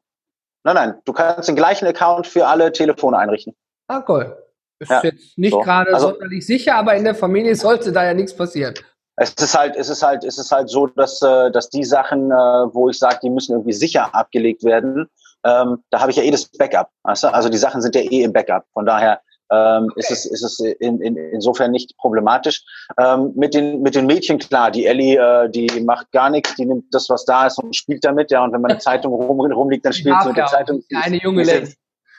[0.63, 0.93] Nein, nein.
[1.03, 3.53] Du kannst den gleichen Account für alle Telefone einrichten.
[3.87, 4.37] Ah, cool.
[4.79, 5.59] Ist ja, jetzt nicht so.
[5.59, 8.73] gerade also, sonderlich sicher, aber in der Familie sollte da ja nichts passieren.
[9.17, 12.31] Es ist halt, es ist halt, es ist halt so, dass, äh, dass die Sachen,
[12.31, 15.09] äh, wo ich sage, die müssen irgendwie sicher abgelegt werden,
[15.43, 16.89] ähm, da habe ich ja eh das Backup.
[17.03, 17.27] Weißt du?
[17.27, 18.63] Also die Sachen sind ja eh im Backup.
[18.73, 19.99] Von daher ähm, okay.
[19.99, 22.63] ist es, ist es in, in, insofern nicht problematisch.
[22.97, 26.65] Ähm, mit, den, mit den Mädchen, klar, die Ellie, äh, die macht gar nichts, die
[26.65, 29.39] nimmt das, was da ist und spielt damit, ja, und wenn man eine Zeitung rum,
[29.39, 30.83] rumliegt, dann spielt sie mit der Zeitung.
[30.93, 31.73] Eine junge Lady.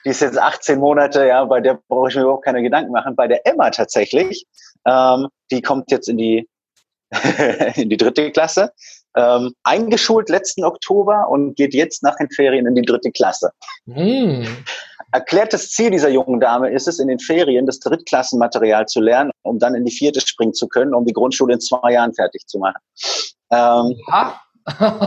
[0.05, 3.15] Die ist jetzt 18 Monate, ja, bei der brauche ich mir überhaupt keine Gedanken machen.
[3.15, 4.45] Bei der Emma tatsächlich,
[4.85, 6.47] ähm, die kommt jetzt in die,
[7.75, 8.73] in die dritte Klasse,
[9.15, 13.51] ähm, eingeschult letzten Oktober und geht jetzt nach den Ferien in die dritte Klasse.
[13.85, 14.43] Mm.
[15.13, 19.59] Erklärtes Ziel dieser jungen Dame ist es, in den Ferien das Drittklassenmaterial zu lernen, um
[19.59, 22.57] dann in die vierte springen zu können, um die Grundschule in zwei Jahren fertig zu
[22.57, 22.81] machen.
[23.51, 23.95] Ähm,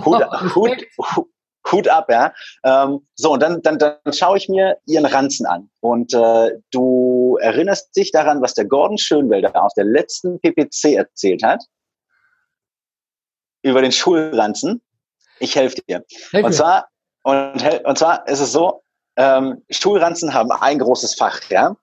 [0.04, 0.22] Hut,
[0.54, 0.86] Hut,
[1.72, 2.32] Hut, ab, ja.
[2.62, 5.68] Ähm, so, und dann, dann, dann schaue ich mir ihren Ranzen an.
[5.80, 11.42] Und äh, du erinnerst dich daran, was der Gordon Schönwelder auf der letzten PPC erzählt
[11.42, 11.64] hat
[13.62, 14.80] über den Schulranzen.
[15.40, 16.04] Ich helfe dir.
[16.30, 16.86] Helf und zwar,
[17.24, 18.84] und, und zwar ist es so,
[19.16, 21.76] ähm, Schulranzen haben ein großes Fach, ja.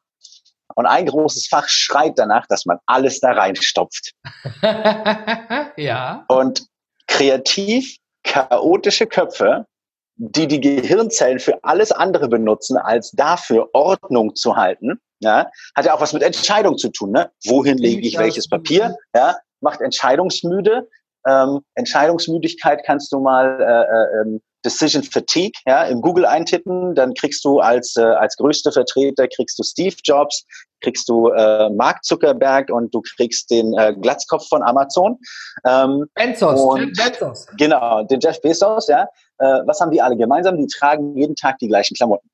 [0.76, 4.14] Und ein großes Fach schreit danach, dass man alles da reinstopft.
[5.78, 6.26] ja.
[6.28, 6.66] Und
[7.08, 9.68] kreativ, chaotische Köpfe,
[10.16, 15.94] die die Gehirnzellen für alles andere benutzen, als dafür Ordnung zu halten, ja, hat ja
[15.94, 17.12] auch was mit Entscheidung zu tun.
[17.12, 17.32] Ne?
[17.46, 18.96] Wohin lege ich welches Papier?
[19.16, 20.88] Ja, macht entscheidungsmüde.
[21.28, 27.14] Ähm, Entscheidungsmüdigkeit kannst du mal äh, äh, ähm, Decision Fatigue, ja, im Google eintippen, dann
[27.14, 30.46] kriegst du als, äh, als größte Vertreter, kriegst du Steve Jobs,
[30.82, 35.20] kriegst du äh, Mark Zuckerberg und du kriegst den äh, Glatzkopf von Amazon.
[35.66, 37.48] Ähm, Bezos, und, Jeff Bezos.
[37.58, 39.04] Genau, den Jeff Bezos, ja.
[39.40, 40.58] Äh, was haben die alle gemeinsam?
[40.58, 42.30] Die tragen jeden Tag die gleichen Klamotten.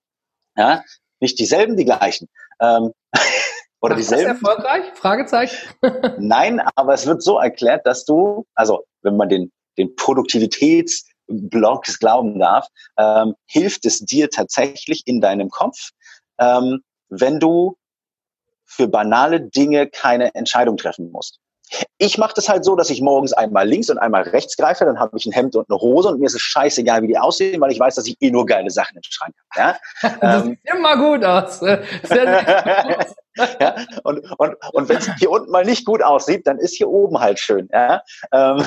[0.55, 0.83] Ja,
[1.19, 2.27] nicht dieselben, die gleichen.
[2.61, 2.91] Ähm,
[3.81, 4.35] oder Ach, dieselben.
[4.35, 4.85] Ist erfolgreich?
[4.95, 5.69] Fragezeichen.
[6.17, 11.99] Nein, aber es wird so erklärt, dass du, also wenn man den, den Produktivitäts Blogs
[11.99, 15.91] glauben darf, ähm, hilft es dir tatsächlich in deinem Kopf,
[16.39, 17.77] ähm, wenn du
[18.65, 21.39] für banale Dinge keine Entscheidung treffen musst.
[21.97, 24.99] Ich mache das halt so, dass ich morgens einmal links und einmal rechts greife, dann
[24.99, 27.61] habe ich ein Hemd und eine Hose und mir ist es scheißegal, wie die aussehen,
[27.61, 29.77] weil ich weiß, dass ich eh nur geile Sachen im Schrank habe.
[30.01, 30.09] Ja?
[30.21, 31.61] das ähm, sieht immer gut aus.
[33.59, 33.75] ja?
[34.03, 37.19] Und, und, und wenn es hier unten mal nicht gut aussieht, dann ist hier oben
[37.19, 37.69] halt schön.
[37.71, 38.01] Ja?
[38.31, 38.65] Ähm,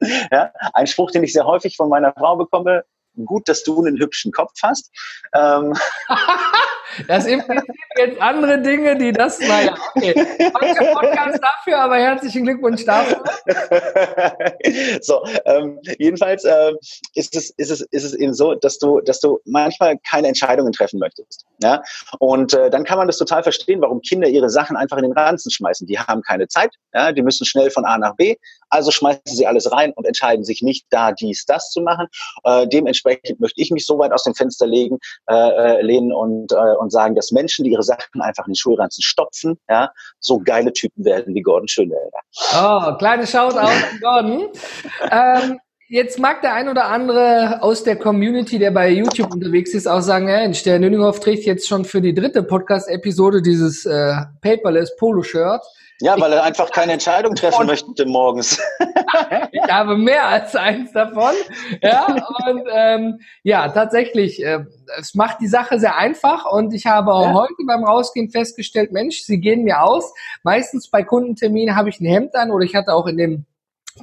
[0.30, 0.52] ja?
[0.74, 2.84] Ein Spruch, den ich sehr häufig von meiner Frau bekomme,
[3.24, 4.90] gut, dass du einen hübschen Kopf hast.
[5.34, 5.74] Ähm.
[7.08, 10.14] das impliziert jetzt andere Dinge, die das, naja, okay.
[10.52, 13.22] Manche Podcast dafür, aber herzlichen Glückwunsch dafür.
[15.00, 16.72] so, ähm, jedenfalls äh,
[17.14, 20.72] ist, es, ist, es, ist es eben so, dass du, dass du manchmal keine Entscheidungen
[20.72, 21.46] treffen möchtest.
[21.62, 21.82] Ja?
[22.18, 25.12] Und äh, dann kann man das total verstehen, warum Kinder ihre Sachen einfach in den
[25.12, 25.86] Ranzen schmeißen.
[25.86, 27.12] Die haben keine Zeit, ja?
[27.12, 28.36] die müssen schnell von A nach B,
[28.68, 32.08] also schmeißen sie alles rein und entscheiden sich nicht, da dies, das zu machen.
[32.44, 33.05] Äh, dementsprechend
[33.38, 36.90] möchte ich mich so weit aus dem Fenster legen, äh, äh, lehnen und, äh, und
[36.90, 39.90] sagen, dass Menschen, die ihre Sachen einfach in den Schulranzen stopfen, ja,
[40.20, 42.18] so geile Typen werden wie Gordon Schönwälder.
[42.54, 44.48] Oh, kleine Shoutout an Gordon.
[45.10, 49.86] ähm, Jetzt mag der ein oder andere aus der Community, der bei YouTube unterwegs ist,
[49.86, 54.96] auch sagen, Mensch, der Nüninghoff trägt jetzt schon für die dritte Podcast-Episode dieses äh, Paperless
[54.96, 55.62] Polo-Shirt.
[56.00, 58.60] Ja, weil er einfach keine Entscheidung treffen möchte morgens.
[59.52, 61.34] ich habe mehr als eins davon.
[61.80, 62.06] Ja,
[62.48, 64.64] und ähm, ja, tatsächlich, äh,
[64.98, 67.32] es macht die Sache sehr einfach und ich habe ja.
[67.32, 70.12] heute beim Rausgehen festgestellt, Mensch, sie gehen mir aus.
[70.42, 73.46] Meistens bei Kundenterminen habe ich ein Hemd an oder ich hatte auch in dem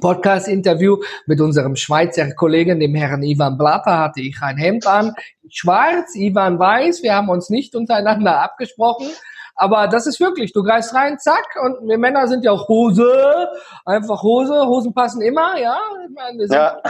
[0.00, 5.14] Podcast-Interview mit unserem Schweizer Kollegen, dem Herrn Ivan Blatter, hatte ich ein Hemd an,
[5.48, 7.02] schwarz, Ivan weiß.
[7.02, 9.08] Wir haben uns nicht untereinander abgesprochen.
[9.56, 13.48] Aber das ist wirklich, du greifst rein, zack, und wir Männer sind ja auch Hose,
[13.84, 15.78] einfach Hose, Hosen passen immer, ja.
[16.08, 16.82] Ich meine, ja.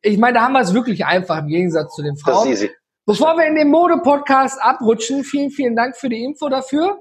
[0.00, 2.48] ich meine da haben wir es wirklich einfach im Gegensatz zu den Frauen.
[2.48, 2.74] Das ist easy.
[3.04, 6.98] Bevor wir in den Mode-Podcast abrutschen, vielen, vielen Dank für die Info dafür.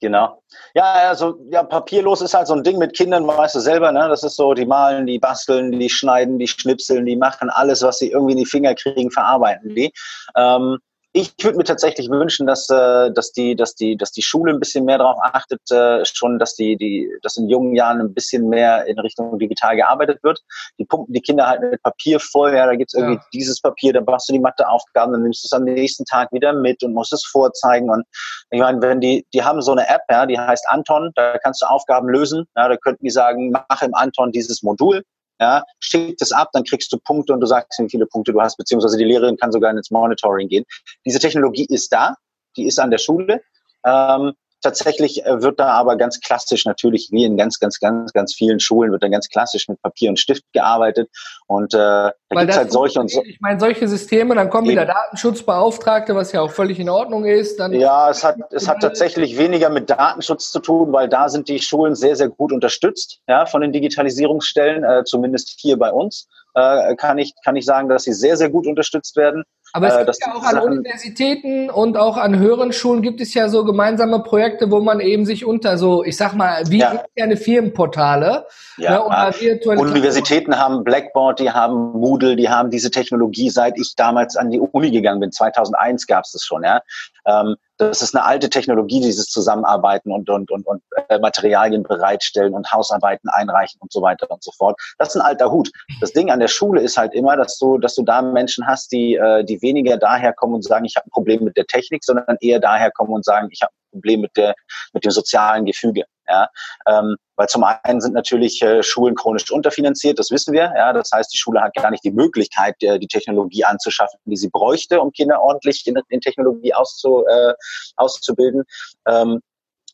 [0.00, 0.42] Genau.
[0.74, 4.08] Ja, also ja, papierlos ist halt so ein Ding mit Kindern, weißt du selber, ne?
[4.08, 7.98] Das ist so, die malen, die basteln, die schneiden, die schnipseln, die machen alles, was
[7.98, 9.92] sie irgendwie in die Finger kriegen, verarbeiten die.
[10.36, 10.78] Ähm,
[11.12, 14.60] ich würde mir tatsächlich wünschen, dass, äh, dass, die, dass, die, dass die Schule ein
[14.60, 18.48] bisschen mehr darauf achtet, äh, schon, dass die, die, dass in jungen Jahren ein bisschen
[18.48, 20.40] mehr in Richtung digital gearbeitet wird.
[20.78, 23.24] Die pumpen die Kinder halt mit Papier voll, ja, da gibt's irgendwie ja.
[23.34, 26.52] dieses Papier, da machst du die Matheaufgaben, dann nimmst du es am nächsten Tag wieder
[26.52, 27.90] mit und musst es vorzeigen.
[27.90, 28.04] Und
[28.50, 31.60] ich meine, wenn die, die haben so eine App, ja, die heißt Anton, da kannst
[31.62, 32.44] du Aufgaben lösen.
[32.56, 35.02] Ja, da könnten die sagen, mach im Anton dieses Modul
[35.40, 38.40] ja, schick das ab, dann kriegst du Punkte und du sagst, wie viele Punkte du
[38.40, 40.64] hast, beziehungsweise die Lehrerin kann sogar ins Monitoring gehen.
[41.06, 42.14] Diese Technologie ist da,
[42.56, 43.40] die ist an der Schule.
[43.84, 48.34] Ähm, Tatsächlich äh, wird da aber ganz klassisch natürlich, wie in ganz, ganz, ganz, ganz
[48.34, 51.08] vielen Schulen, wird da ganz klassisch mit Papier und Stift gearbeitet.
[51.46, 53.22] Und äh, da gibt es halt solche und so.
[53.24, 57.58] Ich meine, solche Systeme, dann kommen wieder Datenschutzbeauftragte, was ja auch völlig in Ordnung ist.
[57.58, 61.48] Dann ja, es hat, es hat tatsächlich weniger mit Datenschutz zu tun, weil da sind
[61.48, 66.28] die Schulen sehr, sehr gut unterstützt, ja, von den Digitalisierungsstellen, äh, zumindest hier bei uns.
[66.54, 69.44] Äh, kann ich, kann ich sagen, dass sie sehr, sehr gut unterstützt werden.
[69.72, 73.34] Aber es äh, gibt ja auch an Universitäten und auch an höheren Schulen gibt es
[73.34, 77.02] ja so gemeinsame Projekte, wo man eben sich unter so, ich sag mal, wie ja.
[77.14, 82.90] interne Firmenportale ja, ne, oder virtuelle Universitäten haben Blackboard, die haben Moodle, die haben diese
[82.90, 85.32] Technologie, seit ich damals an die Uni gegangen bin.
[85.32, 86.64] 2001 gab es das schon.
[86.64, 86.80] Ja.
[87.26, 92.52] Ähm, das ist eine alte Technologie, dieses Zusammenarbeiten und, und, und, und äh, Materialien bereitstellen
[92.52, 94.78] und Hausarbeiten einreichen und so weiter und so fort.
[94.98, 95.70] Das ist ein alter Hut.
[96.00, 98.92] Das Ding an der Schule ist halt immer, dass du, dass du da Menschen hast,
[98.92, 102.04] die, äh, die weniger daher kommen und sagen, ich habe ein Problem mit der Technik,
[102.04, 104.54] sondern eher daher kommen und sagen, ich habe ein Problem mit, der,
[104.92, 106.04] mit dem sozialen Gefüge.
[106.30, 106.48] Ja?
[106.86, 110.72] Ähm, weil zum einen sind natürlich äh, Schulen chronisch unterfinanziert, das wissen wir.
[110.76, 110.92] Ja?
[110.92, 114.50] Das heißt, die Schule hat gar nicht die Möglichkeit, äh, die Technologie anzuschaffen, die sie
[114.50, 117.54] bräuchte, um Kinder ordentlich in, in Technologie auszu, äh,
[117.96, 118.64] auszubilden.
[119.06, 119.40] Ähm,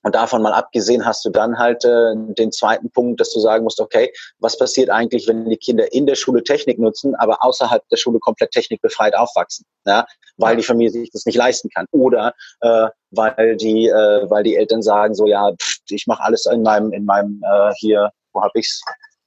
[0.06, 3.64] und davon mal abgesehen hast du dann halt äh, den zweiten Punkt, dass du sagen
[3.64, 7.82] musst, okay, was passiert eigentlich, wenn die Kinder in der Schule Technik nutzen, aber außerhalb
[7.88, 10.06] der Schule komplett technikbefreit aufwachsen, ja?
[10.36, 14.56] Weil die Familie sich das nicht leisten kann oder äh, weil die, äh, weil die
[14.56, 18.42] Eltern sagen so, ja, pff, ich mache alles in meinem, in meinem äh, hier, wo
[18.42, 18.82] hab ich's?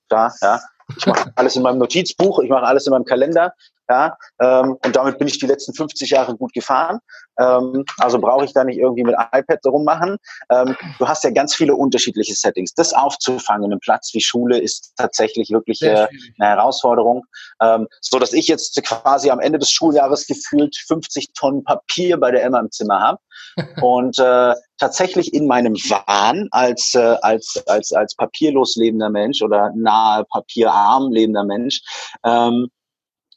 [0.10, 0.60] Da, ja,
[0.98, 3.54] ich mache alles in meinem Notizbuch, ich mache alles in meinem Kalender.
[3.90, 7.00] Ja, ähm, und damit bin ich die letzten 50 Jahre gut gefahren.
[7.40, 10.18] Ähm, also brauche ich da nicht irgendwie mit iPad rummachen.
[10.52, 12.74] Ähm, du hast ja ganz viele unterschiedliche Settings.
[12.76, 17.26] Das aufzufangen im Platz wie Schule ist tatsächlich wirklich äh, eine Herausforderung.
[17.62, 22.30] Ähm, so dass ich jetzt quasi am Ende des Schuljahres gefühlt 50 Tonnen Papier bei
[22.30, 23.20] der Emma im Zimmer habe
[23.82, 29.72] und äh, tatsächlich in meinem Wahn als äh, als als als papierlos lebender Mensch oder
[29.76, 31.82] nahe papierarm lebender Mensch
[32.24, 32.70] ähm,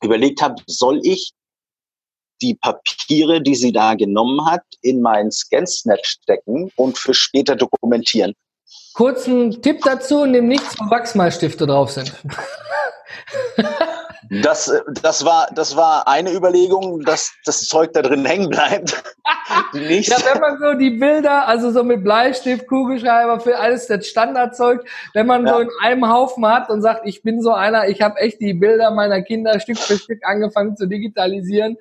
[0.03, 1.33] überlegt habe, soll ich
[2.43, 8.35] die Papiere, die sie da genommen hat, in mein Scansnap stecken und für später dokumentieren.
[8.95, 12.13] Kurzen Tipp dazu, nimm nichts, wo Wachsmalstifte drauf sind.
[14.41, 19.03] Das, das, war, das war eine Überlegung, dass das Zeug da drin hängen bleibt.
[19.75, 20.09] Nicht.
[20.09, 24.85] Ja, wenn man so die Bilder, also so mit Bleistift, Kugelschreiber, für alles das Standardzeug,
[25.13, 25.53] wenn man ja.
[25.53, 28.55] so in einem Haufen hat und sagt, ich bin so einer, ich habe echt die
[28.55, 31.77] Bilder meiner Kinder Stück für Stück angefangen zu digitalisieren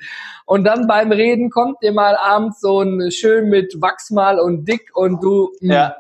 [0.46, 4.90] und dann beim Reden kommt dir mal abends so ein schön mit Wachsmal und dick
[4.94, 5.96] und du, hm, ja.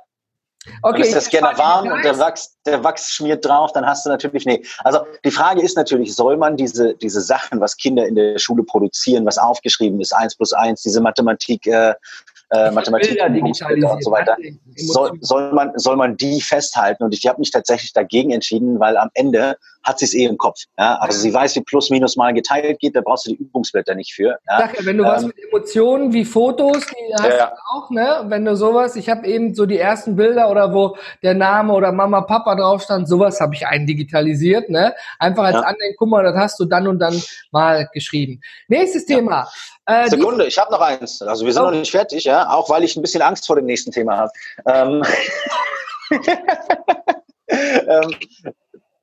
[0.81, 4.05] Okay, dann ist der Scanner warm und der Wachs, der Wachs schmiert drauf, dann hast
[4.05, 4.63] du natürlich, nee.
[4.83, 8.63] Also die Frage ist natürlich, soll man diese, diese Sachen, was Kinder in der Schule
[8.63, 11.93] produzieren, was aufgeschrieben ist, eins plus eins, diese Mathematik, äh,
[12.51, 14.35] äh, Mathematik und so weiter,
[14.75, 17.03] soll, soll, man, soll man die festhalten?
[17.03, 20.37] Und ich habe mich tatsächlich dagegen entschieden, weil am Ende hat sie es eh im
[20.37, 20.59] Kopf.
[20.77, 20.95] Ja?
[20.95, 24.13] Also sie weiß, wie plus minus mal geteilt geht, da brauchst du die Übungsblätter nicht
[24.13, 24.37] für.
[24.47, 24.59] Ja?
[24.59, 27.47] Sag ja, wenn du ähm, was mit Emotionen wie Fotos, die hast ja.
[27.47, 28.25] du auch, ne?
[28.27, 31.91] Wenn du sowas, ich habe eben so die ersten Bilder oder wo der Name oder
[31.91, 34.93] Mama, Papa drauf stand, sowas habe ich eindigitalisiert, ne?
[35.19, 35.61] Einfach als ja.
[35.61, 37.19] Andenken, guck mal, das hast du dann und dann
[37.51, 38.41] mal geschrieben.
[38.67, 39.47] Nächstes Thema.
[39.85, 41.21] Äh, Sekunde, ich habe noch eins.
[41.21, 41.65] Also wir sind oh.
[41.65, 44.31] noch nicht fertig, ja, auch weil ich ein bisschen Angst vor dem nächsten Thema habe.
[44.67, 45.03] Ähm,
[47.49, 48.15] ähm,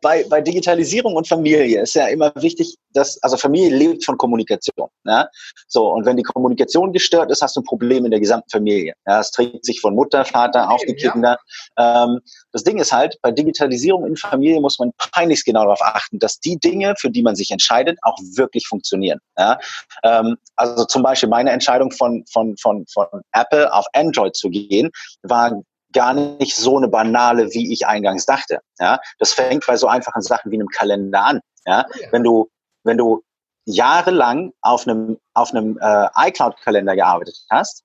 [0.00, 4.88] bei, bei Digitalisierung und Familie ist ja immer wichtig, dass, also Familie lebt von Kommunikation.
[5.04, 5.28] Ja?
[5.66, 8.94] So, und wenn die Kommunikation gestört ist, hast du ein Problem in der gesamten Familie.
[9.06, 9.20] Ja?
[9.20, 11.38] Es trägt sich von Mutter, Vater auf die Kinder.
[11.76, 12.04] Ja.
[12.04, 12.20] Ähm,
[12.52, 16.38] das Ding ist halt, bei Digitalisierung in Familie muss man peinlichst genau darauf achten, dass
[16.38, 19.18] die Dinge, für die man sich entscheidet, auch wirklich funktionieren.
[19.36, 19.58] Ja?
[20.04, 24.90] Ähm, also zum Beispiel meine Entscheidung von, von, von, von Apple auf Android zu gehen,
[25.22, 28.60] war gar nicht so eine banale, wie ich eingangs dachte.
[28.78, 31.40] Ja, das fängt bei so einfachen Sachen wie einem Kalender an.
[31.66, 32.48] Ja, wenn du,
[32.84, 33.22] wenn du
[33.64, 37.84] jahrelang auf einem, auf einem äh, iCloud-Kalender gearbeitet hast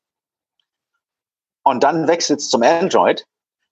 [1.64, 3.26] und dann wechselst zum Android,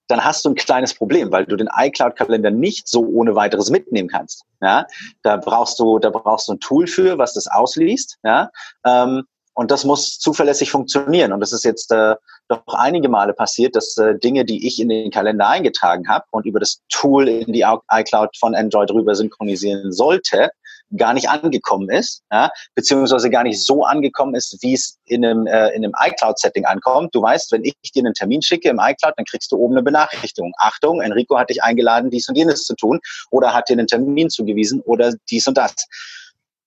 [0.08, 4.10] dann hast du ein kleines Problem, weil du den iCloud-Kalender nicht so ohne weiteres mitnehmen
[4.10, 4.44] kannst.
[4.62, 4.86] Ja,
[5.24, 8.18] da brauchst du, da brauchst du ein Tool für, was das ausliest.
[8.24, 8.50] Ja,
[8.86, 11.34] ähm, und das muss zuverlässig funktionieren.
[11.34, 12.16] Und das ist jetzt äh,
[12.48, 16.46] doch einige Male passiert, dass äh, Dinge, die ich in den Kalender eingetragen habe und
[16.46, 20.52] über das Tool in die iCloud von Android rüber synchronisieren sollte,
[20.98, 25.48] gar nicht angekommen ist, ja, beziehungsweise gar nicht so angekommen ist, wie es in einem,
[25.48, 27.16] äh, in einem iCloud-Setting ankommt.
[27.16, 29.84] Du weißt, wenn ich dir einen Termin schicke im iCloud, dann kriegst du oben eine
[29.84, 30.54] Benachrichtigung.
[30.58, 34.30] Achtung, Enrico hat dich eingeladen, dies und jenes zu tun oder hat dir einen Termin
[34.30, 35.74] zugewiesen oder dies und das.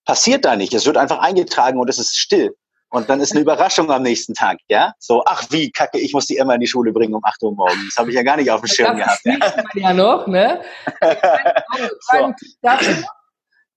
[0.07, 0.75] Passiert da nicht.
[0.75, 2.55] Es wird einfach eingetragen und es ist still.
[2.95, 4.93] Und dann ist eine Überraschung am nächsten Tag, ja?
[5.01, 7.53] So, ach wie kacke, ich muss die immer in die Schule bringen um 8 Uhr
[7.53, 7.87] morgens.
[7.89, 9.21] Das habe ich ja gar nicht auf dem Schirm gehabt.
[9.25, 9.89] Das ja.
[9.89, 10.61] ja noch, ne?
[12.13, 12.33] so.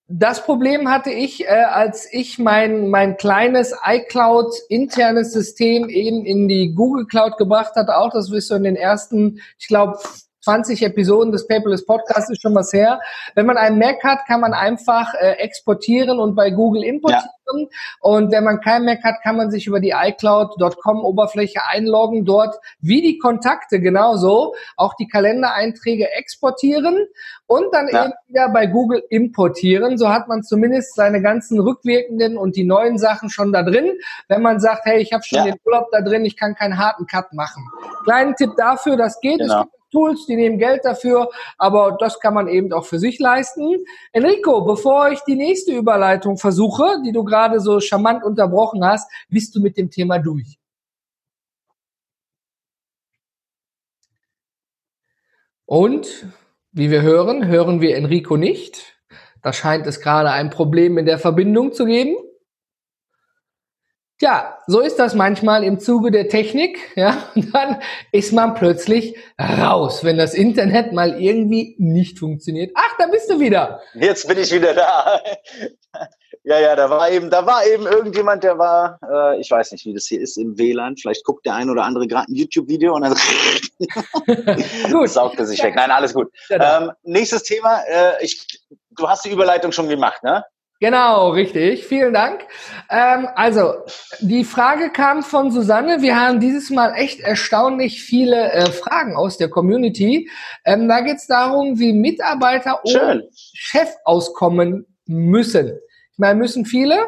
[0.07, 6.47] Das Problem hatte ich, äh, als ich mein, mein kleines iCloud internes System eben in
[6.47, 9.97] die Google Cloud gebracht hatte, auch das wirst du in den ersten, ich glaube,
[10.43, 13.01] 20 Episoden des Paperless Podcasts ist schon was her.
[13.33, 17.25] Wenn man einen Mac hat, kann man einfach äh, exportieren und bei Google importieren.
[17.25, 17.36] Ja.
[17.99, 22.55] Und wenn man keinen Mac hat, kann man sich über die iCloud.com Oberfläche einloggen, dort
[22.79, 27.07] wie die Kontakte genauso auch die Kalendereinträge exportieren
[27.47, 28.05] und dann ja.
[28.05, 29.97] eben wieder bei Google importieren.
[29.97, 33.93] So hat man zumindest seine ganzen rückwirkenden und die neuen Sachen schon da drin.
[34.27, 35.45] Wenn man sagt, hey, ich habe schon ja.
[35.45, 37.67] den Urlaub da drin, ich kann keinen harten Cut machen.
[38.03, 39.39] Kleinen Tipp dafür, das geht.
[39.39, 39.53] Genau.
[39.53, 43.19] Es gibt Tools, die nehmen Geld dafür, aber das kann man eben auch für sich
[43.19, 43.85] leisten.
[44.11, 49.55] Enrico, bevor ich die nächste Überleitung versuche, die du gerade so charmant unterbrochen hast, bist
[49.55, 50.57] du mit dem Thema durch.
[55.65, 56.27] Und
[56.71, 58.97] wie wir hören, hören wir Enrico nicht.
[59.41, 62.15] Da scheint es gerade ein Problem in der Verbindung zu geben.
[64.19, 66.79] Tja, so ist das manchmal im Zuge der Technik.
[66.95, 72.71] Ja, und dann ist man plötzlich raus, wenn das Internet mal irgendwie nicht funktioniert.
[72.75, 73.79] Ach, da bist du wieder.
[73.93, 75.21] Jetzt bin ich wieder da.
[76.43, 79.85] Ja, ja, da war eben, da war eben irgendjemand, der war, äh, ich weiß nicht,
[79.85, 80.95] wie das hier ist im WLAN.
[80.95, 83.15] Vielleicht guckt der ein oder andere gerade ein YouTube-Video und dann
[85.07, 85.75] saugt er sich weg.
[85.75, 86.31] Nein, alles gut.
[86.49, 87.81] Ähm, nächstes Thema.
[87.87, 90.43] Äh, ich, du hast die Überleitung schon gemacht, ne?
[90.79, 91.85] Genau, richtig.
[91.87, 92.45] Vielen Dank.
[92.89, 93.73] Ähm, also,
[94.19, 96.03] die Frage kam von Susanne.
[96.03, 100.29] Wir haben dieses Mal echt erstaunlich viele äh, Fragen aus der Community.
[100.65, 105.79] Ähm, da geht es darum, wie Mitarbeiter ohne Chef auskommen müssen.
[106.11, 107.07] Ich meine, müssen viele.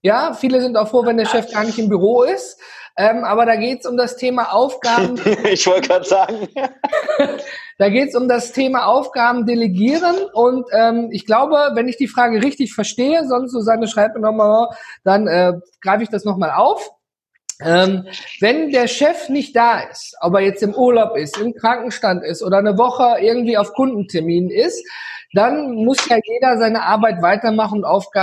[0.00, 2.58] Ja, viele sind auch froh, wenn der Chef gar nicht im Büro ist.
[2.96, 5.20] Ähm, aber da geht es um das Thema Aufgaben.
[5.44, 6.48] ich wollte gerade sagen.
[7.82, 10.14] da geht es um das Thema Aufgaben delegieren.
[10.34, 14.68] Und ähm, ich glaube, wenn ich die Frage richtig verstehe, sonst Susanne schreibt mir nochmal,
[15.02, 16.88] dann äh, greife ich das nochmal auf.
[17.64, 18.06] ähm,
[18.38, 22.44] wenn der Chef nicht da ist, ob er jetzt im Urlaub ist, im Krankenstand ist
[22.44, 24.80] oder eine Woche irgendwie auf Kundentermin ist,
[25.32, 28.20] dann muss ja jeder seine Arbeit weitermachen und äh,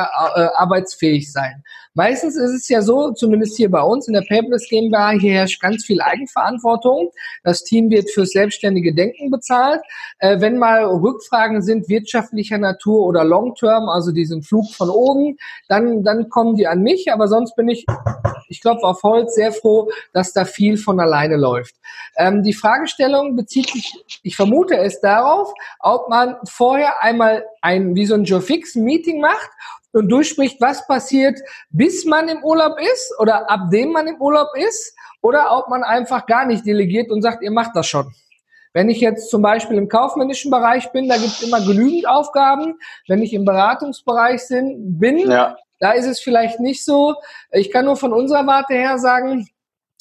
[0.56, 1.63] arbeitsfähig sein.
[2.00, 5.62] Meistens ist es ja so, zumindest hier bei uns in der Paperless GmbH, hier herrscht
[5.62, 7.12] ganz viel Eigenverantwortung.
[7.44, 9.82] Das Team wird fürs selbstständige Denken bezahlt.
[10.20, 15.36] Äh, wenn mal Rückfragen sind wirtschaftlicher Natur oder Long-Term, also diesen Flug von oben,
[15.68, 17.12] dann, dann kommen die an mich.
[17.12, 17.86] Aber sonst bin ich,
[18.48, 21.76] ich klopfe auf Holz, sehr froh, dass da viel von alleine läuft.
[22.16, 28.06] Ähm, die Fragestellung bezieht sich, ich vermute es darauf, ob man vorher einmal ein, wie
[28.06, 29.50] so ein Joe Fix Meeting macht
[29.93, 34.49] und durchspricht, was passiert, bis man im Urlaub ist oder ab dem man im Urlaub
[34.56, 38.13] ist oder ob man einfach gar nicht delegiert und sagt, ihr macht das schon.
[38.73, 42.75] Wenn ich jetzt zum Beispiel im kaufmännischen Bereich bin, da gibt es immer genügend Aufgaben.
[43.08, 45.58] Wenn ich im Beratungsbereich bin, ja.
[45.80, 47.15] da ist es vielleicht nicht so.
[47.52, 49.47] Ich kann nur von unserer Warte her sagen,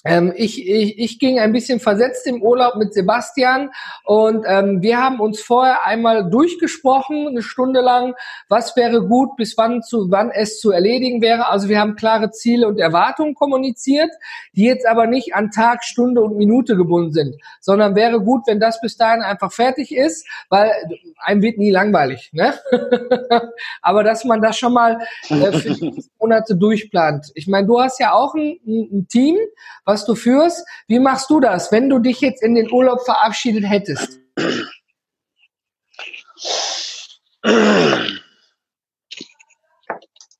[0.08, 3.70] ähm, ich, ich, ich ging ein bisschen versetzt im Urlaub mit Sebastian
[4.04, 8.14] und ähm, wir haben uns vorher einmal durchgesprochen, eine Stunde lang,
[8.48, 11.48] was wäre gut, bis wann, zu, wann es zu erledigen wäre.
[11.48, 14.10] Also wir haben klare Ziele und Erwartungen kommuniziert,
[14.54, 18.60] die jetzt aber nicht an Tag, Stunde und Minute gebunden sind, sondern wäre gut, wenn
[18.60, 20.72] das bis dahin einfach fertig ist, weil
[21.18, 22.30] einem wird nie langweilig.
[22.32, 22.54] Ne?
[23.82, 27.30] aber dass man das schon mal äh, für Monate durchplant.
[27.34, 29.36] Ich meine, du hast ja auch ein, ein Team,
[29.84, 30.66] was du führst.
[30.86, 34.18] Wie machst du das, wenn du dich jetzt in den Urlaub verabschiedet hättest?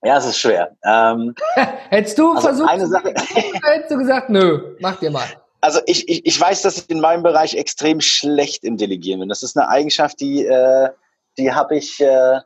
[0.02, 0.76] Ja, es ist schwer.
[0.84, 1.34] Ähm,
[1.90, 5.26] hättest du also versucht, eine Sache, hättest du gesagt, nö, mach dir mal.
[5.60, 9.28] Also ich, ich, ich weiß, dass ich in meinem Bereich extrem schlecht im Delegieren bin.
[9.28, 10.90] Das ist eine Eigenschaft, die, äh,
[11.36, 12.40] die habe ich, äh,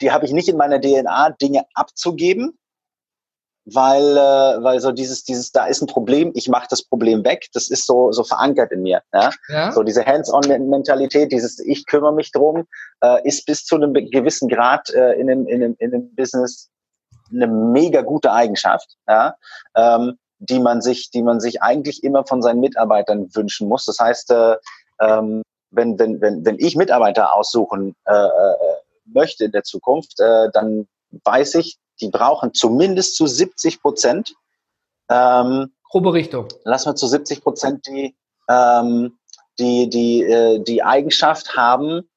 [0.00, 2.58] die habe ich nicht in meiner DNA, Dinge abzugeben
[3.64, 7.46] weil, äh, weil so dieses, dieses, da ist ein Problem, ich mache das Problem weg,
[7.52, 9.02] das ist so, so verankert in mir.
[9.12, 9.30] Ja?
[9.48, 9.72] ja.
[9.72, 12.66] So diese Hands-on-Mentalität, dieses Ich kümmere mich drum,
[13.02, 16.70] äh, ist bis zu einem gewissen Grad äh, in, einem, in, einem, in einem Business
[17.30, 19.36] eine mega gute Eigenschaft, ja?
[19.76, 23.84] ähm, die man sich, die man sich eigentlich immer von seinen Mitarbeitern wünschen muss.
[23.84, 24.56] Das heißt, äh,
[25.00, 28.54] ähm, wenn, wenn, wenn, wenn ich Mitarbeiter aussuchen äh, äh
[29.04, 30.86] möchte in der Zukunft, äh, dann
[31.24, 34.34] weiß ich, die brauchen zumindest zu 70 Prozent.
[35.08, 36.48] Ähm, Grobe Richtung.
[36.64, 38.14] Lass mal zu 70 Prozent die,
[38.48, 39.18] ähm,
[39.58, 42.08] die, die, äh, die Eigenschaft haben,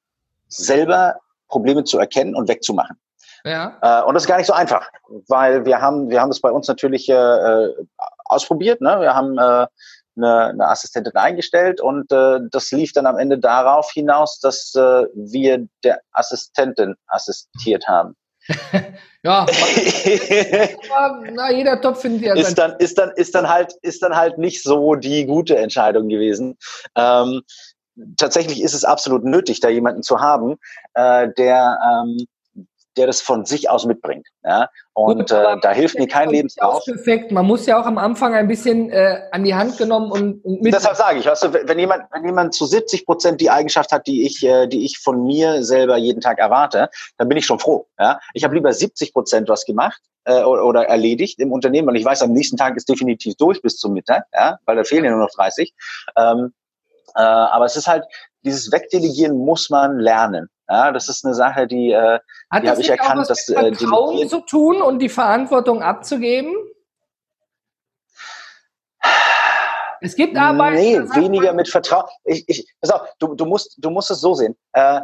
[0.48, 1.16] selber
[1.48, 2.98] Probleme zu erkennen und wegzumachen.
[3.44, 3.78] Ja.
[3.80, 4.90] Äh, und das ist gar nicht so einfach,
[5.28, 7.68] weil wir haben, wir haben es bei uns natürlich äh
[8.28, 8.80] ausprobiert.
[8.80, 9.00] Ne?
[9.00, 9.66] Wir haben äh,
[10.16, 15.04] eine, eine Assistentin eingestellt und äh, das lief dann am Ende darauf hinaus, dass äh,
[15.14, 18.16] wir der Assistentin assistiert haben.
[19.22, 19.46] ja,
[21.32, 24.38] na, jeder Topf findet ja ist dann, ist dann ist dann halt ist dann halt
[24.38, 26.56] nicht so die gute Entscheidung gewesen.
[26.94, 27.42] Ähm,
[28.16, 30.56] tatsächlich ist es absolut nötig, da jemanden zu haben,
[30.94, 32.26] äh, der ähm,
[32.96, 34.26] der das von sich aus mitbringt.
[34.44, 34.68] Ja?
[34.94, 36.84] Und äh, da hilft mir kein Lebenslauf.
[36.84, 37.30] Perfekt.
[37.30, 40.62] Man muss ja auch am Anfang ein bisschen äh, an die Hand genommen und, und
[40.62, 40.72] mit.
[40.72, 44.06] Deshalb sage ich, weißt du, wenn jemand, wenn jemand zu 70 Prozent die Eigenschaft hat,
[44.06, 47.58] die ich, äh, die ich von mir selber jeden Tag erwarte, dann bin ich schon
[47.58, 47.86] froh.
[47.98, 48.18] Ja?
[48.32, 52.22] Ich habe lieber 70 Prozent was gemacht äh, oder erledigt im Unternehmen und ich weiß,
[52.22, 54.58] am nächsten Tag ist definitiv durch bis zum Mittag, ja?
[54.64, 55.74] weil da fehlen ja nur noch 30.
[56.16, 56.52] Ähm,
[57.14, 58.04] äh, aber es ist halt,
[58.44, 60.48] dieses Wegdelegieren muss man lernen.
[60.68, 62.18] Ja, das ist eine Sache, die, äh,
[62.50, 65.08] Hat die habe ich erkannt, auch was dass mit Vertrauen äh, zu tun und die
[65.08, 66.54] Verantwortung abzugeben.
[70.00, 70.74] Es gibt Arbeit.
[70.74, 72.06] Nee, weniger mit Vertrauen.
[72.24, 74.56] Ich, ich, pass auf, du, du, musst, du musst es so sehen.
[74.72, 75.00] Äh,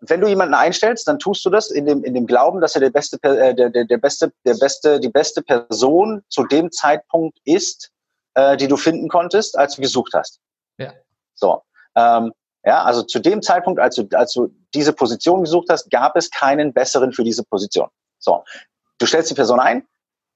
[0.00, 2.80] wenn du jemanden einstellst, dann tust du das in dem, in dem Glauben, dass er
[2.80, 7.38] der beste, äh, der, der, der beste, der beste, die beste Person zu dem Zeitpunkt
[7.44, 7.90] ist,
[8.34, 10.40] äh, die du finden konntest, als du gesucht hast.
[10.78, 10.92] Ja.
[11.34, 11.62] So.
[11.94, 12.32] Ähm,
[12.64, 16.30] ja, also zu dem Zeitpunkt, als du, als du diese Position gesucht hast, gab es
[16.30, 17.88] keinen besseren für diese Position.
[18.18, 18.44] So,
[18.98, 19.86] du stellst die Person ein,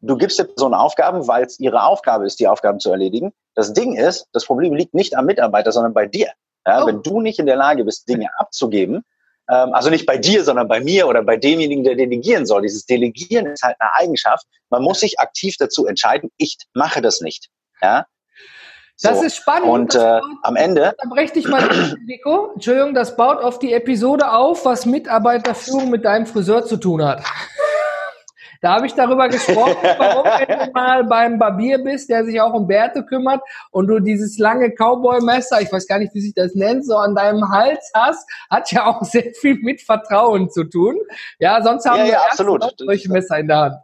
[0.01, 3.33] du gibst der Person Aufgaben, weil es ihre Aufgabe ist, die Aufgaben zu erledigen.
[3.55, 6.31] Das Ding ist, das Problem liegt nicht am Mitarbeiter, sondern bei dir.
[6.67, 6.87] Ja, oh.
[6.87, 9.05] Wenn du nicht in der Lage bist, Dinge abzugeben,
[9.51, 12.63] ähm, also nicht bei dir, sondern bei mir oder bei demjenigen, der delegieren soll.
[12.63, 14.47] Dieses Delegieren ist halt eine Eigenschaft.
[14.71, 17.49] Man muss sich aktiv dazu entscheiden, ich mache das nicht.
[17.83, 18.07] Ja?
[19.03, 19.25] Das so.
[19.25, 19.69] ist spannend.
[19.69, 20.95] Und äh, am Ende.
[20.99, 22.53] Da breche ich mal, Nico.
[22.55, 27.23] Entschuldigung, das baut auf die Episode auf, was Mitarbeiterführung mit deinem Friseur zu tun hat.
[28.65, 32.55] Da habe ich darüber gesprochen, warum wenn du mal beim Barbier bist, der sich auch
[32.55, 33.43] um Bärte kümmert
[33.73, 37.15] und du dieses lange Cowboy-Messer, ich weiß gar nicht, wie sich das nennt, so an
[37.15, 40.97] deinem Hals hast, hat ja auch sehr viel mit Vertrauen zu tun.
[41.39, 42.65] Ja, sonst haben ja, wir ja, absolut.
[42.79, 43.75] solche Messer in der Hand.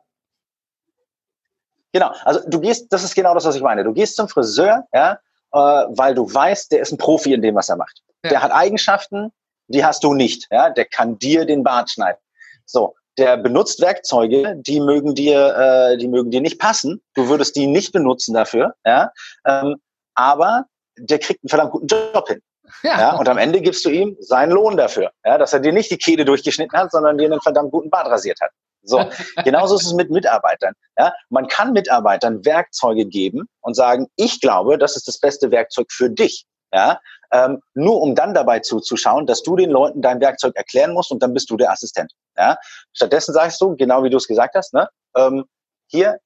[1.93, 3.85] Genau, also du gehst, das ist genau das, was ich meine.
[3.85, 5.19] Du gehst zum Friseur, ja,
[5.53, 8.03] äh, weil du weißt, der ist ein Profi in dem, was er macht.
[8.23, 8.31] Ja.
[8.31, 9.33] Der hat Eigenschaften,
[9.69, 10.47] die hast du nicht.
[10.51, 12.21] Ja, der kann dir den Bart schneiden.
[12.65, 17.03] So, der benutzt Werkzeuge, die mögen dir, äh, die mögen dir nicht passen.
[17.15, 18.75] Du würdest die nicht benutzen dafür.
[18.85, 19.13] Ja,
[19.47, 19.77] ähm,
[20.15, 20.67] aber
[20.97, 22.41] der kriegt einen verdammt guten Job hin.
[22.83, 23.01] Ja.
[23.01, 23.17] ja.
[23.17, 25.99] Und am Ende gibst du ihm seinen Lohn dafür, ja, dass er dir nicht die
[25.99, 28.51] Kehle durchgeschnitten hat, sondern dir einen verdammt guten Bart rasiert hat.
[28.83, 29.11] So,
[29.45, 30.75] genauso ist es mit Mitarbeitern.
[30.97, 35.87] Ja, man kann Mitarbeitern Werkzeuge geben und sagen, ich glaube, das ist das beste Werkzeug
[35.91, 36.47] für dich.
[36.73, 37.01] Ja,
[37.33, 41.23] ähm, nur um dann dabei zuzuschauen, dass du den Leuten dein Werkzeug erklären musst und
[41.23, 42.13] dann bist du der Assistent.
[42.37, 42.59] Ja,
[42.93, 45.45] stattdessen sagst du, genau wie du es gesagt hast, ne, ähm,
[45.89, 46.19] hier,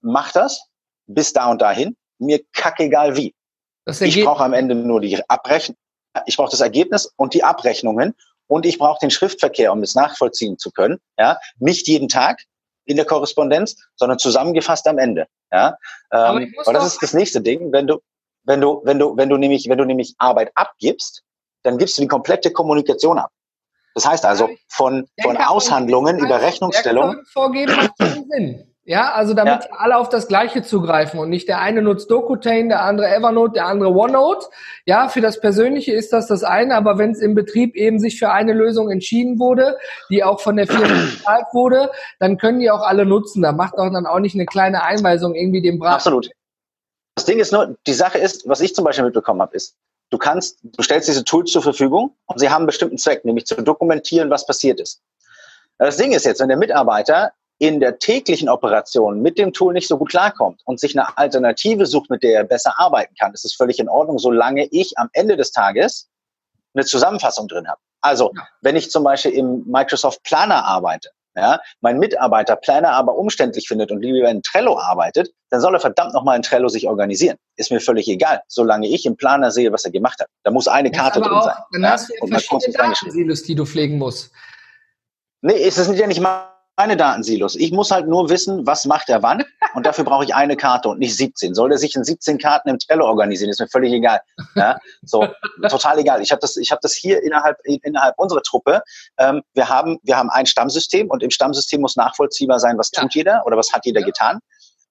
[0.00, 0.66] mach das,
[1.06, 3.34] bis da und dahin, mir kackegal wie.
[3.86, 5.76] ich brauche am Ende nur die Abrechnung,
[6.26, 8.14] ich brauche das Ergebnis und die Abrechnungen
[8.46, 10.98] und ich brauche den Schriftverkehr, um es nachvollziehen zu können.
[11.18, 12.42] Ja, nicht jeden Tag
[12.84, 15.26] in der Korrespondenz, sondern zusammengefasst am Ende.
[15.52, 15.76] Ja,
[16.12, 18.00] ähm, aber das ist das nächste Ding, wenn du,
[18.44, 21.22] wenn du, wenn du, wenn du nämlich, wenn du nämlich Arbeit abgibst,
[21.62, 23.30] dann gibst du die komplette Kommunikation ab.
[23.94, 27.22] Das heißt also von von Aushandlungen über Rechnungsstellung.
[27.32, 28.73] Vorgeben macht Sinn.
[28.86, 29.70] Ja, also damit ja.
[29.78, 33.66] alle auf das Gleiche zugreifen und nicht der eine nutzt DocuTane, der andere Evernote, der
[33.66, 34.46] andere OneNote.
[34.84, 38.18] Ja, für das Persönliche ist das das eine, aber wenn es im Betrieb eben sich
[38.18, 39.78] für eine Lösung entschieden wurde,
[40.10, 43.40] die auch von der Firma bezahlt wurde, dann können die auch alle nutzen.
[43.40, 45.94] Da macht auch dann auch nicht eine kleine Einweisung irgendwie dem Braten.
[45.94, 46.30] Absolut.
[47.14, 49.76] Das Ding ist nur, die Sache ist, was ich zum Beispiel mitbekommen habe, ist,
[50.10, 53.46] du kannst, du stellst diese Tools zur Verfügung und sie haben einen bestimmten Zweck, nämlich
[53.46, 55.00] zu dokumentieren, was passiert ist.
[55.78, 59.88] Das Ding ist jetzt, wenn der Mitarbeiter in der täglichen Operation mit dem Tool nicht
[59.88, 63.44] so gut klarkommt und sich eine Alternative sucht, mit der er besser arbeiten kann, ist
[63.44, 66.08] es völlig in Ordnung, solange ich am Ende des Tages
[66.74, 67.80] eine Zusammenfassung drin habe.
[68.00, 73.66] Also, wenn ich zum Beispiel im Microsoft Planner arbeite, ja, mein Mitarbeiter Planner aber umständlich
[73.66, 77.36] findet und lieber in Trello arbeitet, dann soll er verdammt nochmal in Trello sich organisieren.
[77.56, 80.28] Ist mir völlig egal, solange ich im Planer sehe, was er gemacht hat.
[80.44, 81.56] Da muss eine Karte drin auch, sein.
[81.72, 84.30] Dann ja, hast du ja verschiedene Datensilos, die du pflegen musst.
[85.40, 87.54] Nee, es sind ja nicht mal keine Datensilos.
[87.54, 89.44] Ich muss halt nur wissen, was macht er wann.
[89.74, 91.54] Und dafür brauche ich eine Karte und nicht 17.
[91.54, 93.50] Soll er sich in 17 Karten im Trello organisieren?
[93.50, 94.20] Ist mir völlig egal.
[94.54, 94.78] Ja?
[95.02, 95.26] So,
[95.68, 96.22] total egal.
[96.22, 98.82] Ich habe das, ich habe das hier innerhalb, innerhalb unserer Truppe.
[99.18, 103.02] Ähm, wir haben, wir haben ein Stammsystem und im Stammsystem muss nachvollziehbar sein, was ja.
[103.02, 104.06] tut jeder oder was hat jeder ja.
[104.06, 104.40] getan.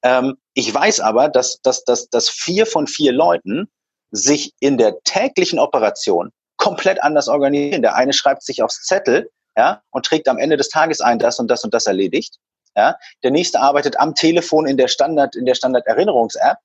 [0.03, 3.67] Ähm, ich weiß aber, dass, dass, dass, dass vier von vier Leuten
[4.11, 7.81] sich in der täglichen Operation komplett anders organisieren.
[7.81, 11.39] Der eine schreibt sich aufs Zettel, ja, und trägt am Ende des Tages ein, das
[11.39, 12.37] und das und das erledigt.
[12.75, 16.57] Ja, der nächste arbeitet am Telefon in der Standard, in der Standard Erinnerungs-App.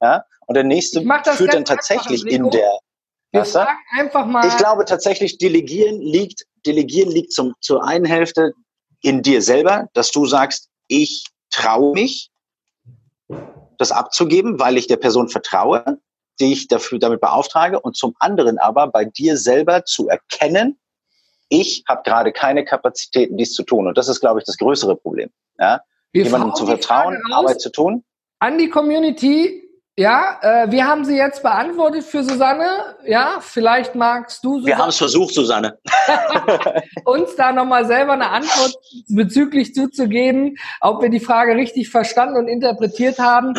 [0.00, 1.02] Ja, und der nächste
[1.34, 2.78] führt dann tatsächlich in der,
[3.32, 4.46] wir fragen einfach mal.
[4.46, 8.52] Ich glaube tatsächlich, Delegieren liegt, Delegieren liegt zum, zur einen Hälfte
[9.02, 12.30] in dir selber, dass du sagst, ich traue mich,
[13.78, 15.98] das abzugeben, weil ich der Person vertraue,
[16.40, 20.78] die ich dafür damit beauftrage, und zum anderen aber bei dir selber zu erkennen,
[21.48, 23.86] ich habe gerade keine Kapazitäten, dies zu tun.
[23.86, 25.30] Und das ist, glaube ich, das größere Problem.
[25.58, 25.80] Ja?
[26.12, 28.04] Jemandem zu vertrauen, Arbeit zu tun.
[28.38, 29.67] An die Community,
[29.98, 32.94] ja, äh, wir haben sie jetzt beantwortet für Susanne.
[33.04, 34.60] Ja, vielleicht magst du.
[34.60, 35.76] Susanne, wir haben es versucht, Susanne.
[37.04, 38.76] uns da nochmal selber eine Antwort
[39.08, 43.54] bezüglich zuzugeben, ob wir die Frage richtig verstanden und interpretiert haben.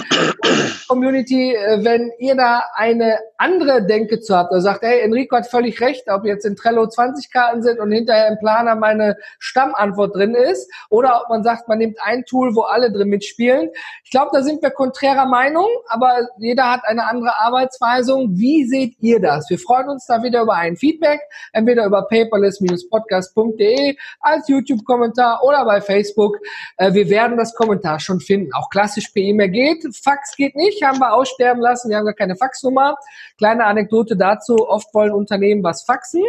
[0.88, 5.48] Community, äh, wenn ihr da eine andere Denke zu habt, oder sagt, hey, Enrico hat
[5.48, 10.16] völlig recht, ob jetzt in Trello 20 Karten sind und hinterher im Planer meine Stammantwort
[10.16, 13.72] drin ist, oder ob man sagt, man nimmt ein Tool, wo alle drin mitspielen.
[14.06, 18.38] Ich glaube, da sind wir konträrer Meinung, aber jeder hat eine andere Arbeitsweisung.
[18.38, 19.50] Wie seht ihr das?
[19.50, 21.20] Wir freuen uns da wieder über ein Feedback,
[21.54, 26.38] entweder über paperless-podcast.de als YouTube-Kommentar oder bei Facebook.
[26.78, 28.54] Äh, wir werden das Kommentar schon finden.
[28.54, 29.86] Auch klassisch per E-Mail geht.
[29.96, 31.90] Fax geht nicht, haben wir aussterben lassen.
[31.90, 32.96] Wir haben gar keine Faxnummer.
[33.38, 34.56] Kleine Anekdote dazu.
[34.68, 36.24] Oft wollen Unternehmen was faxen.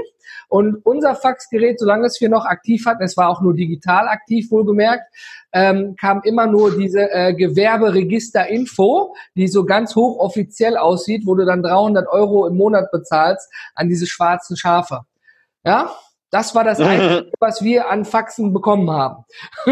[0.49, 4.51] Und unser Faxgerät, solange es wir noch aktiv hatten, es war auch nur digital aktiv,
[4.51, 5.05] wohlgemerkt,
[5.53, 11.63] ähm, kam immer nur diese äh, Gewerberegister-Info, die so ganz hochoffiziell aussieht, wo du dann
[11.63, 15.01] 300 Euro im Monat bezahlst an diese schwarzen Schafe.
[15.65, 15.91] Ja,
[16.31, 19.25] das war das Einzige, was wir an Faxen bekommen haben.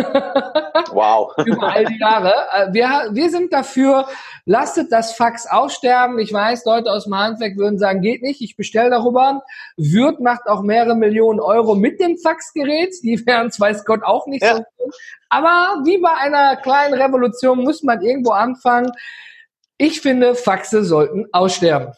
[0.93, 1.33] wow.
[1.45, 2.35] Über all die Jahre.
[2.53, 4.09] Äh, wir, wir sind dafür,
[4.45, 6.19] lasst das Fax aussterben.
[6.19, 9.43] Ich weiß, Leute aus dem Handwerk würden sagen, geht nicht, ich bestelle darüber.
[9.77, 12.95] Würth macht auch mehrere Millionen Euro mit dem Faxgerät.
[13.03, 14.57] Die wären es, weiß Gott, auch nicht ja.
[14.57, 14.95] so gut.
[15.29, 18.91] Aber wie bei einer kleinen Revolution muss man irgendwo anfangen.
[19.77, 21.93] Ich finde, Faxe sollten aussterben.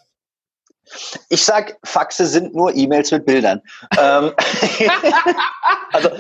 [1.29, 3.63] Ich sag, Faxe sind nur E-Mails mit Bildern.
[3.99, 4.33] Ähm,
[5.93, 6.11] also,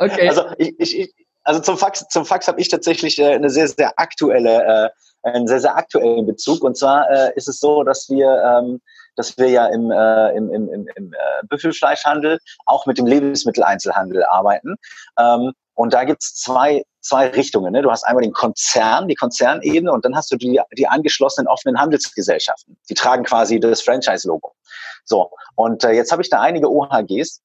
[0.00, 0.28] okay.
[0.28, 1.14] also ich, ich,
[1.44, 4.90] Also zum Fax, zum Fax habe ich tatsächlich äh, eine sehr, sehr aktuelle,
[5.24, 6.62] äh, einen sehr, sehr aktuellen Bezug.
[6.62, 8.80] Und zwar äh, ist es so, dass wir, ähm,
[9.16, 14.24] dass wir ja im, äh, im, im, im, im äh, Büffelfleischhandel auch mit dem Lebensmitteleinzelhandel
[14.24, 14.76] arbeiten.
[15.18, 17.72] Ähm, und da gibt's zwei, zwei Richtungen.
[17.72, 17.82] Ne?
[17.82, 21.78] Du hast einmal den Konzern, die Konzernebene, und dann hast du die, die angeschlossenen offenen
[21.78, 22.76] Handelsgesellschaften.
[22.90, 24.56] Die tragen quasi das Franchise-Logo.
[25.04, 27.42] So, und äh, jetzt habe ich da einige OHGs,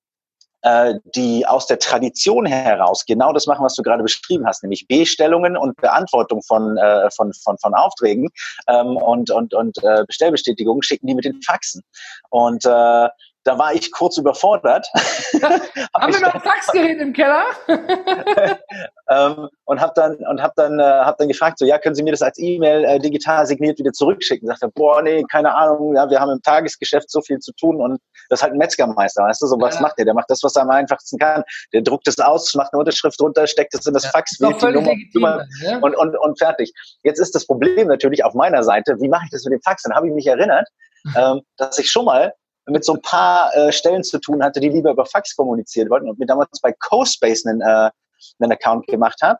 [0.63, 4.87] äh, die aus der Tradition heraus genau das machen, was du gerade beschrieben hast, nämlich
[4.87, 8.29] Bestellungen und Beantwortung von, äh, von, von, von Aufträgen
[8.67, 11.83] ähm, und, und, und äh, Bestellbestätigungen schicken die mit den Faxen.
[12.31, 13.09] Und äh,
[13.43, 14.87] da war ich kurz überfordert.
[15.95, 17.45] Haben wir noch ein Faxgerät im Keller?
[19.09, 22.03] ähm, und habe dann und habe dann äh, hab dann gefragt so ja können Sie
[22.03, 24.47] mir das als E-Mail äh, digital signiert wieder zurückschicken?
[24.47, 27.81] Sagt er boah nee keine Ahnung ja wir haben im Tagesgeschäft so viel zu tun
[27.81, 29.81] und das ist halt ein Metzgermeister weißt du so was ja.
[29.81, 30.05] macht der?
[30.05, 31.43] Der macht das was er am einfachsten kann.
[31.73, 34.61] Der druckt es aus, macht eine Unterschrift drunter, steckt es in das ja, Fax, wählt
[34.61, 35.77] die Nummer, Nummer ja?
[35.79, 36.71] und, und und fertig.
[37.03, 38.95] Jetzt ist das Problem natürlich auf meiner Seite.
[38.99, 39.83] Wie mache ich das mit dem Fax?
[39.83, 40.67] Dann habe ich mich erinnert,
[41.15, 42.33] ähm, dass ich schon mal
[42.65, 46.09] mit so ein paar äh, Stellen zu tun hatte, die lieber über Fax kommuniziert wollten
[46.09, 47.89] und mir damals bei CoSpace einen, äh,
[48.39, 49.39] einen Account gemacht habe,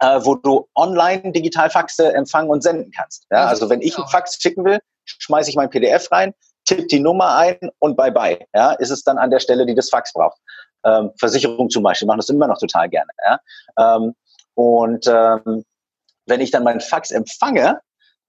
[0.00, 3.26] äh, wo du online digital Faxe empfangen und senden kannst.
[3.30, 3.46] Ja?
[3.46, 6.32] Also wenn ich einen Fax schicken will, schmeiße ich mein PDF rein,
[6.64, 8.38] tippe die Nummer ein und bye bye.
[8.54, 8.72] Ja?
[8.72, 10.38] Ist es dann an der Stelle, die das Fax braucht.
[10.84, 13.10] Ähm, Versicherung zum Beispiel machen das immer noch total gerne.
[13.26, 13.40] Ja?
[13.96, 14.14] Ähm,
[14.54, 15.64] und ähm,
[16.26, 17.80] wenn ich dann meinen Fax empfange,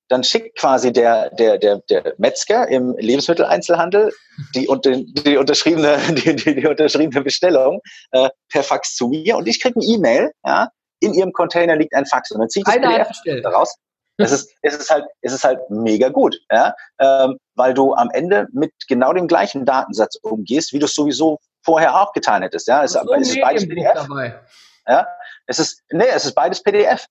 [0.07, 4.11] dann schickt quasi der, der, der, der Metzger im Lebensmitteleinzelhandel
[4.53, 4.67] die,
[5.25, 7.81] die, unterschriebene, die, die, die unterschriebene Bestellung
[8.11, 11.93] äh, per Fax zu mir und ich kriege eine E-Mail, ja, in ihrem Container liegt
[11.93, 13.75] ein Fax und dann ziehe ich das PDF daraus.
[14.17, 18.09] Es ist, es ist halt, es ist halt mega gut, ja, ähm, weil du am
[18.11, 22.67] Ende mit genau dem gleichen Datensatz umgehst, wie du es sowieso vorher auch getan hättest,
[22.67, 22.83] ja.
[22.83, 23.93] Es, so es ist beides PDF.
[23.93, 24.39] Dabei.
[24.87, 25.07] Ja,
[25.47, 27.07] es ist, nee, es ist beides PDF.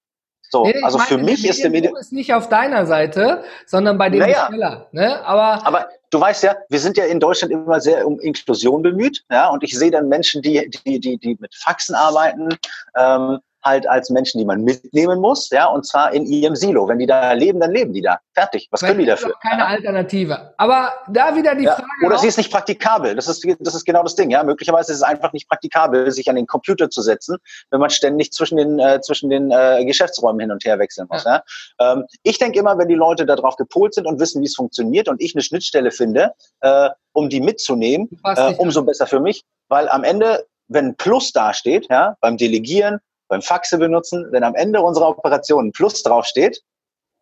[0.54, 3.98] So, nee, also meine, für mich ist der Medium ist nicht auf deiner Seite, sondern
[3.98, 4.86] bei dem naja, Besteller.
[4.92, 5.26] Ne?
[5.26, 9.24] Aber, aber du weißt ja, wir sind ja in Deutschland immer sehr um Inklusion bemüht,
[9.32, 12.50] ja, und ich sehe dann Menschen, die die die die mit Faxen arbeiten,
[12.96, 16.86] ähm, halt als Menschen, die man mitnehmen muss, ja, und zwar in ihrem Silo.
[16.86, 18.18] Wenn die da leben, dann leben die da.
[18.34, 18.68] Fertig.
[18.70, 19.34] Was Weil können die dafür?
[19.42, 20.54] Keine Alternative.
[20.58, 21.74] Aber da wieder die ja.
[21.74, 22.06] Frage.
[22.06, 23.14] Oder sie ist nicht praktikabel.
[23.14, 24.42] Das ist, das ist genau das Ding, ja.
[24.42, 27.38] Möglicherweise ist es einfach nicht praktikabel, sich an den Computer zu setzen,
[27.70, 31.24] wenn man ständig zwischen den, äh, zwischen den äh, Geschäftsräumen hin und her wechseln muss,
[31.24, 31.42] ja.
[31.80, 31.92] ja?
[31.92, 35.08] Ähm, ich denke immer, wenn die Leute darauf gepolt sind und wissen, wie es funktioniert
[35.08, 39.88] und ich eine Schnittstelle finde, äh, um die mitzunehmen, äh, umso besser für mich, weil
[39.88, 42.98] am Ende wenn ein Plus dasteht, ja, beim Delegieren,
[43.28, 46.62] beim Faxe benutzen, wenn am Ende unserer Operation ein Plus draufsteht,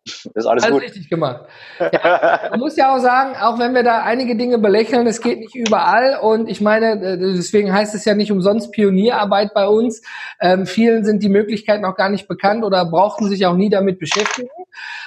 [0.05, 0.81] ist alles, alles gut.
[0.81, 1.45] richtig gemacht.
[1.79, 5.39] Ja, man muss ja auch sagen, auch wenn wir da einige Dinge belächeln, es geht
[5.39, 10.01] nicht überall und ich meine, äh, deswegen heißt es ja nicht umsonst Pionierarbeit bei uns.
[10.41, 13.99] Ähm, vielen sind die Möglichkeiten auch gar nicht bekannt oder brauchten sich auch nie damit
[13.99, 14.49] beschäftigen.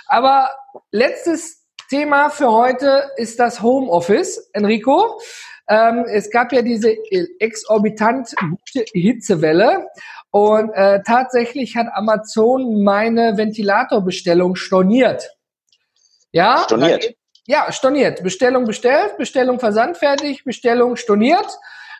[0.06, 0.50] Aber
[0.92, 4.50] letztes Thema für heute ist das Homeoffice.
[4.54, 5.20] Enrico,
[5.68, 6.96] ähm, es gab ja diese
[7.38, 9.86] exorbitant gute Hitzewelle
[10.30, 15.30] und äh, tatsächlich hat Amazon meine Ventilatorbestellung storniert.
[16.32, 17.14] Ja, storniert.
[17.46, 18.22] ja, storniert.
[18.22, 21.46] Bestellung bestellt, Bestellung versandfertig, Bestellung storniert.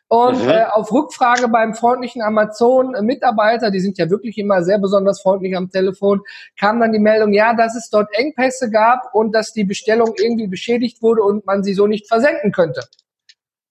[0.09, 0.51] Und mhm.
[0.51, 5.69] äh, auf Rückfrage beim freundlichen Amazon-Mitarbeiter, die sind ja wirklich immer sehr besonders freundlich am
[5.69, 6.21] Telefon,
[6.59, 10.47] kam dann die Meldung, ja, dass es dort Engpässe gab und dass die Bestellung irgendwie
[10.47, 12.83] beschädigt wurde und man sie so nicht versenden könnte.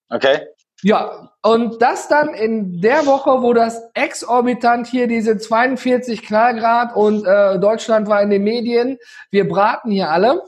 [0.10, 0.48] Okay.
[0.86, 7.26] Ja, und das dann in der Woche, wo das exorbitant hier diese 42 Knallgrad und
[7.26, 9.00] äh, Deutschland war in den Medien,
[9.32, 10.44] wir braten hier alle.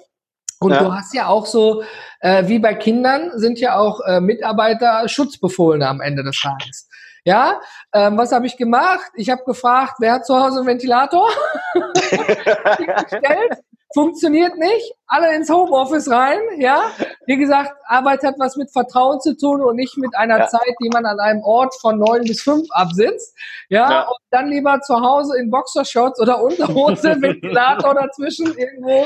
[0.60, 0.84] Und ja.
[0.84, 1.82] du hast ja auch so,
[2.20, 6.88] äh, wie bei Kindern, sind ja auch äh, Mitarbeiter Schutzbefohlene am Ende des Tages.
[7.24, 7.60] Ja,
[7.92, 9.10] ähm, was habe ich gemacht?
[9.16, 11.28] Ich habe gefragt, wer hat zu Hause einen Ventilator?
[11.74, 13.58] gestellt
[13.94, 16.92] funktioniert nicht, alle ins Homeoffice rein, ja.
[17.26, 20.48] Wie gesagt, Arbeit hat was mit Vertrauen zu tun und nicht mit einer ja.
[20.48, 23.36] Zeit, die man an einem Ort von neun bis fünf absitzt,
[23.70, 23.90] ja.
[23.90, 24.02] ja.
[24.04, 29.06] Und dann lieber zu Hause in Boxershorts oder Unterhose, Ventilator dazwischen irgendwo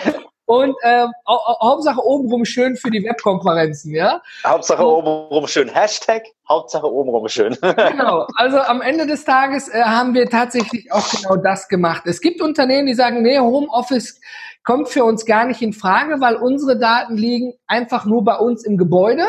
[0.51, 4.21] und äh, Hauptsache obenrum schön für die Webkonferenzen, ja?
[4.45, 5.69] Hauptsache obenrum schön.
[5.69, 7.57] Hashtag Hauptsache obenrum schön.
[7.61, 8.27] genau.
[8.36, 12.03] Also am Ende des Tages äh, haben wir tatsächlich auch genau das gemacht.
[12.05, 14.19] Es gibt Unternehmen, die sagen, nee, Homeoffice
[14.64, 18.64] kommt für uns gar nicht in Frage, weil unsere Daten liegen einfach nur bei uns
[18.64, 19.26] im Gebäude.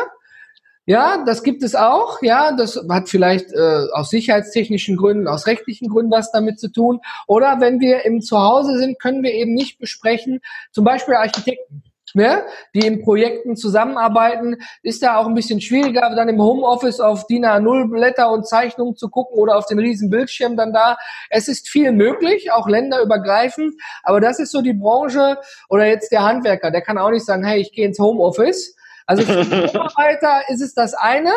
[0.85, 2.21] Ja, das gibt es auch.
[2.21, 6.99] Ja, das hat vielleicht äh, aus sicherheitstechnischen Gründen, aus rechtlichen Gründen was damit zu tun.
[7.25, 11.83] Oder wenn wir im Zuhause sind, können wir eben nicht besprechen, zum Beispiel Architekten.
[12.13, 12.43] Ne,
[12.73, 17.45] die in Projekten zusammenarbeiten, ist da auch ein bisschen schwieriger, dann im Homeoffice auf DIN
[17.45, 20.97] A0 Blätter und Zeichnungen zu gucken oder auf den riesen Bildschirm dann da.
[21.29, 25.37] Es ist viel möglich, auch länderübergreifend, aber das ist so die Branche
[25.69, 28.75] oder jetzt der Handwerker, der kann auch nicht sagen, hey, ich gehe ins Homeoffice.
[29.05, 31.31] Also für Mitarbeiter ist es das eine.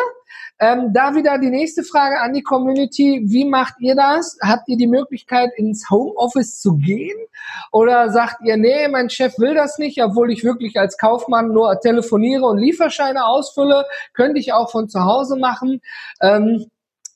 [0.59, 3.21] Ähm, da wieder die nächste Frage an die Community.
[3.25, 4.37] Wie macht ihr das?
[4.41, 7.17] Habt ihr die Möglichkeit, ins Homeoffice zu gehen?
[7.71, 11.79] Oder sagt ihr, nee, mein Chef will das nicht, obwohl ich wirklich als Kaufmann nur
[11.79, 13.85] telefoniere und Lieferscheine ausfülle?
[14.13, 15.81] Könnte ich auch von zu Hause machen.
[16.21, 16.65] Ähm,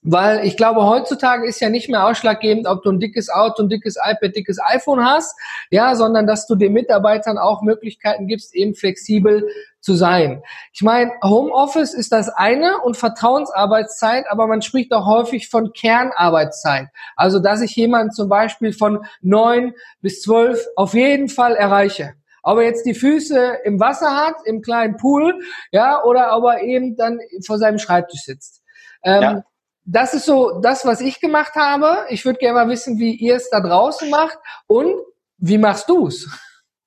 [0.03, 3.69] weil ich glaube, heutzutage ist ja nicht mehr ausschlaggebend, ob du ein dickes Auto, ein
[3.69, 5.35] dickes iPad, dickes iPhone hast,
[5.69, 9.47] ja, sondern dass du den Mitarbeitern auch Möglichkeiten gibst, eben flexibel
[9.81, 10.43] zu sein.
[10.73, 16.87] Ich meine, Homeoffice ist das eine und Vertrauensarbeitszeit, aber man spricht auch häufig von Kernarbeitszeit.
[17.15, 22.13] Also, dass ich jemanden zum Beispiel von neun bis zwölf auf jeden Fall erreiche.
[22.43, 25.39] Ob er jetzt die Füße im Wasser hat, im kleinen Pool,
[25.71, 28.61] ja, oder ob er eben dann vor seinem Schreibtisch sitzt.
[29.03, 29.43] Ähm, ja.
[29.83, 32.05] Das ist so das, was ich gemacht habe.
[32.09, 34.95] Ich würde gerne mal wissen, wie ihr es da draußen macht und
[35.37, 36.29] wie machst du es,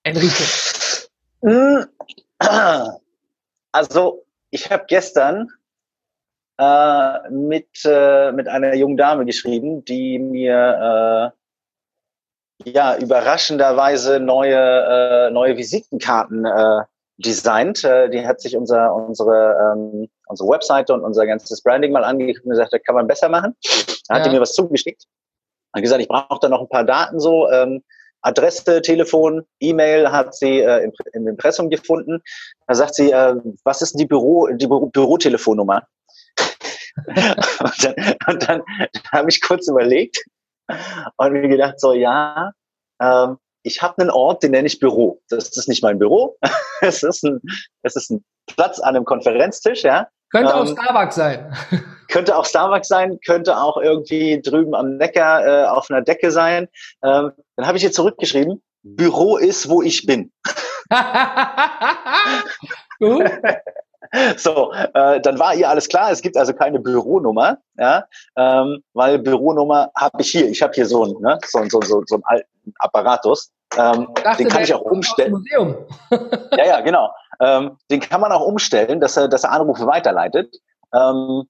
[0.04, 0.44] Enrique?
[3.72, 5.48] Also, ich habe gestern
[6.58, 11.32] äh, mit, äh, mit einer jungen Dame geschrieben, die mir
[12.64, 16.82] äh, ja überraschenderweise neue, äh, neue Visitenkarten äh,
[17.16, 17.82] designt.
[17.84, 22.44] Äh, die hat sich unser, unsere, ähm, unsere Webseite und unser ganzes Branding mal angeguckt
[22.44, 23.56] und gesagt, da kann man besser machen.
[24.08, 24.28] Da hat ja.
[24.28, 25.04] die mir was zugeschickt.
[25.74, 27.50] Hat gesagt, ich brauche da noch ein paar Daten so.
[27.50, 27.82] Ähm,
[28.24, 32.22] Adresse, Telefon, E-Mail hat sie äh, im, im Impressum gefunden.
[32.66, 35.86] Da sagt sie, äh, was ist die Büro, die Büro, Bürotelefonnummer?
[37.06, 37.94] und dann,
[38.26, 38.62] und dann
[39.12, 40.24] habe ich kurz überlegt
[41.16, 42.52] und mir gedacht, so ja,
[43.00, 45.20] ähm, ich habe einen Ort, den nenne ich Büro.
[45.28, 46.36] Das ist nicht mein Büro.
[46.80, 47.40] es ist ein,
[47.82, 50.08] es ist ein Platz an einem Konferenztisch, ja.
[50.30, 51.54] Könnte ähm, auch Starbucks sein.
[52.14, 56.68] Könnte auch Starbucks sein, könnte auch irgendwie drüben am Neckar äh, auf einer Decke sein.
[57.02, 60.30] Ähm, dann habe ich hier zurückgeschrieben, Büro ist, wo ich bin.
[64.36, 66.12] so, äh, dann war ihr alles klar.
[66.12, 68.04] Es gibt also keine Büronummer, ja,
[68.36, 70.48] ähm, weil Büronummer habe ich hier.
[70.48, 73.50] Ich habe hier so einen, ne, so, so, so, so einen alten Apparatus.
[73.76, 75.44] Ähm, dachte, den kann ich auch umstellen.
[76.56, 77.10] ja, ja, genau.
[77.40, 80.54] Ähm, den kann man auch umstellen, dass er, dass er Anrufe weiterleitet.
[80.94, 81.48] Ähm,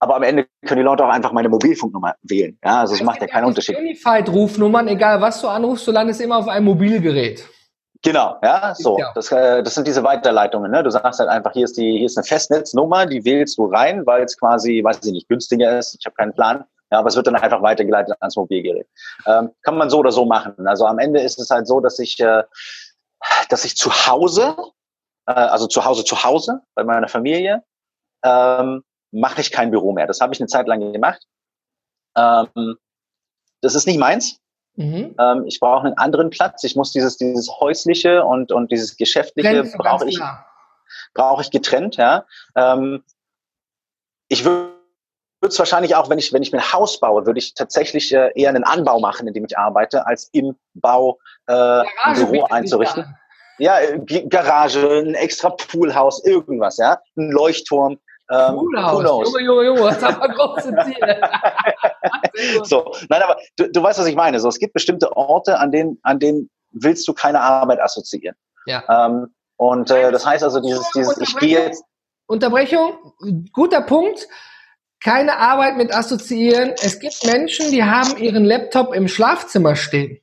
[0.00, 2.58] aber am Ende können die Leute auch einfach meine Mobilfunknummer wählen.
[2.64, 3.76] Ja, also es macht ja keinen Unterschied.
[3.76, 7.46] Unified-Rufnummern, egal was du anrufst, du landest immer auf einem Mobilgerät.
[8.02, 8.98] Genau, ja, so.
[9.14, 10.70] Das, äh, das sind diese Weiterleitungen.
[10.70, 10.82] Ne?
[10.82, 14.06] Du sagst halt einfach, hier ist die, hier ist eine Festnetznummer, die wählst du rein,
[14.06, 15.96] weil es quasi, weiß ich nicht, günstiger ist.
[16.00, 16.64] Ich habe keinen Plan.
[16.90, 18.88] Ja, aber es wird dann einfach weitergeleitet ans Mobilgerät.
[19.26, 20.54] Ähm, kann man so oder so machen.
[20.66, 22.42] Also am Ende ist es halt so, dass ich, äh,
[23.50, 24.56] dass ich zu Hause,
[25.26, 27.62] äh, also zu Hause zu Hause bei meiner Familie,
[28.24, 28.82] ähm,
[29.12, 30.06] mache ich kein Büro mehr.
[30.06, 31.22] Das habe ich eine Zeit lang gemacht.
[32.16, 32.76] Ähm,
[33.60, 34.38] das ist nicht meins.
[34.76, 35.14] Mhm.
[35.18, 36.64] Ähm, ich brauche einen anderen Platz.
[36.64, 40.20] Ich muss dieses, dieses häusliche und, und dieses geschäftliche brauche ich,
[41.14, 42.24] brauche ich getrennt, ja.
[42.56, 43.04] Ähm,
[44.28, 44.72] ich würde
[45.42, 48.30] es wahrscheinlich auch, wenn ich, wenn ich mir ein Haus baue, würde ich tatsächlich äh,
[48.34, 53.16] eher einen Anbau machen, in dem ich arbeite, als im Bau äh, ein Büro einzurichten.
[53.58, 53.98] Ja, äh,
[54.28, 57.00] Garage, ein extra Poolhaus, irgendwas, ja.
[57.16, 57.98] Ein Leuchtturm.
[58.30, 59.32] Ähm, Poolhaus.
[59.32, 61.20] Junge, Junge, Junge, das haben wir große Ziele.
[62.64, 64.38] so, nein, aber du, du weißt, was ich meine.
[64.38, 68.36] So, es gibt bestimmte Orte, an denen, an denen willst du keine Arbeit assoziieren.
[68.66, 68.84] Ja.
[68.88, 71.84] Ähm, und äh, das heißt also, dieses, dieses ich gehe jetzt.
[72.26, 72.92] Unterbrechung,
[73.52, 74.28] guter Punkt.
[75.02, 76.74] Keine Arbeit mit assoziieren.
[76.82, 80.19] Es gibt Menschen, die haben ihren Laptop im Schlafzimmer stehen.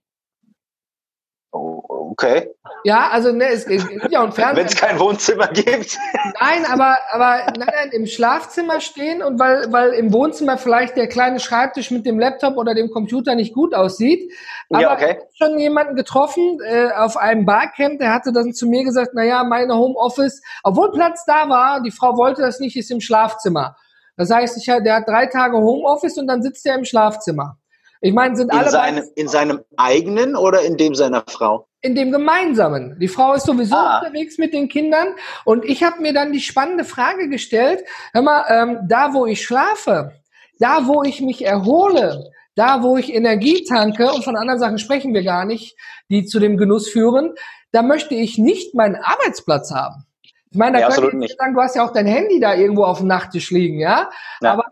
[2.11, 2.49] Okay.
[2.83, 4.55] Ja, also ne, es gibt ja auch ein Fernseher.
[4.55, 5.97] Wenn es kein Wohnzimmer gibt.
[6.39, 11.07] Nein, aber, aber nein, nein, im Schlafzimmer stehen und weil, weil im Wohnzimmer vielleicht der
[11.07, 14.31] kleine Schreibtisch mit dem Laptop oder dem Computer nicht gut aussieht.
[14.69, 15.17] Aber ja, okay.
[15.17, 19.13] ich habe schon jemanden getroffen äh, auf einem Barcamp, der hatte dann zu mir gesagt,
[19.13, 23.75] naja, meine Homeoffice, obwohl Platz da war, die Frau wollte das nicht, ist im Schlafzimmer.
[24.15, 27.57] Das heißt, ich, der hat drei Tage Homeoffice und dann sitzt er im Schlafzimmer.
[28.01, 28.69] Ich meine, sind in alle.
[28.69, 31.67] Seinem, in seinem eigenen oder in dem seiner Frau?
[31.87, 32.99] In dem gemeinsamen.
[32.99, 33.99] Die Frau ist sowieso ah.
[33.99, 35.07] unterwegs mit den Kindern.
[35.45, 39.41] Und ich habe mir dann die spannende Frage gestellt: Hör mal, ähm, da wo ich
[39.41, 40.11] schlafe,
[40.59, 45.13] da wo ich mich erhole, da wo ich Energie tanke, und von anderen Sachen sprechen
[45.13, 45.77] wir gar nicht,
[46.09, 47.35] die zu dem Genuss führen,
[47.71, 50.05] da möchte ich nicht meinen Arbeitsplatz haben.
[50.51, 52.83] Ich meine, da ja, könnte ich sagen, du hast ja auch dein Handy da irgendwo
[52.83, 54.09] auf dem Nachttisch liegen, ja?
[54.41, 54.53] ja.
[54.53, 54.65] Aber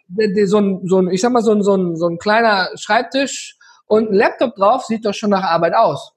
[0.45, 3.57] so ein, so ein, ich sag mal, so ein, so ein, so ein kleiner Schreibtisch
[3.85, 6.13] und ein Laptop drauf sieht doch schon nach Arbeit aus.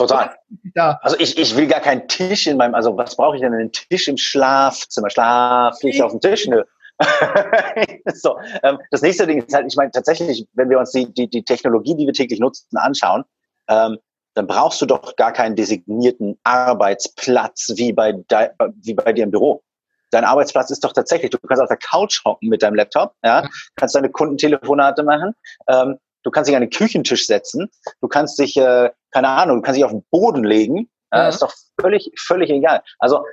[0.00, 0.34] Total.
[0.74, 0.98] Da.
[1.02, 3.52] Also ich, ich will gar keinen Tisch in meinem, also was brauche ich denn?
[3.52, 5.10] Einen Tisch im Schlafzimmer.
[5.10, 6.46] Schlaf nicht auf dem Tisch?
[6.46, 6.64] Nö.
[8.14, 11.28] so, ähm, das nächste Ding ist halt, ich meine, tatsächlich, wenn wir uns die, die,
[11.28, 13.24] die Technologie, die wir täglich nutzen, anschauen,
[13.68, 13.98] ähm,
[14.32, 18.48] dann brauchst du doch gar keinen designierten Arbeitsplatz wie bei, de,
[18.82, 19.62] wie bei dir im Büro.
[20.12, 23.46] Dein Arbeitsplatz ist doch tatsächlich, du kannst auf der Couch hocken mit deinem Laptop, ja,
[23.76, 25.34] kannst deine Kundentelefonate machen,
[25.68, 29.62] ähm, du kannst dich an den Küchentisch setzen, du kannst dich, äh, keine Ahnung, du
[29.62, 31.28] kannst dich auf den Boden legen, ja.
[31.28, 32.82] ist doch völlig, völlig egal.
[32.98, 33.24] Also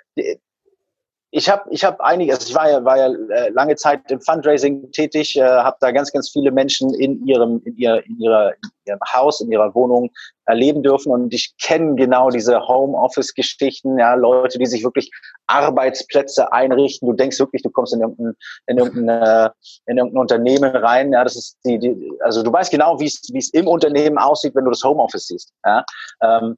[1.32, 4.22] ich habe ich hab einige, also ich war ja, war ja äh, lange Zeit im
[4.22, 8.52] Fundraising tätig, äh, habe da ganz, ganz viele Menschen in ihrem, in, ihr, in, ihrer,
[8.52, 10.10] in ihrem Haus, in ihrer Wohnung
[10.46, 15.12] erleben dürfen und ich kenne genau diese Homeoffice-Geschichten, ja, Leute, die sich wirklich
[15.48, 17.10] Arbeitsplätze einrichten.
[17.10, 18.34] Du denkst wirklich, du kommst in irgendein,
[18.68, 19.50] in irgendein, äh,
[19.88, 23.22] in irgendein Unternehmen rein, ja, das ist die, die also du weißt genau, wie es
[23.34, 25.84] wie es im Unternehmen aussieht, wenn du das Homeoffice siehst, ja.
[26.22, 26.56] Ähm,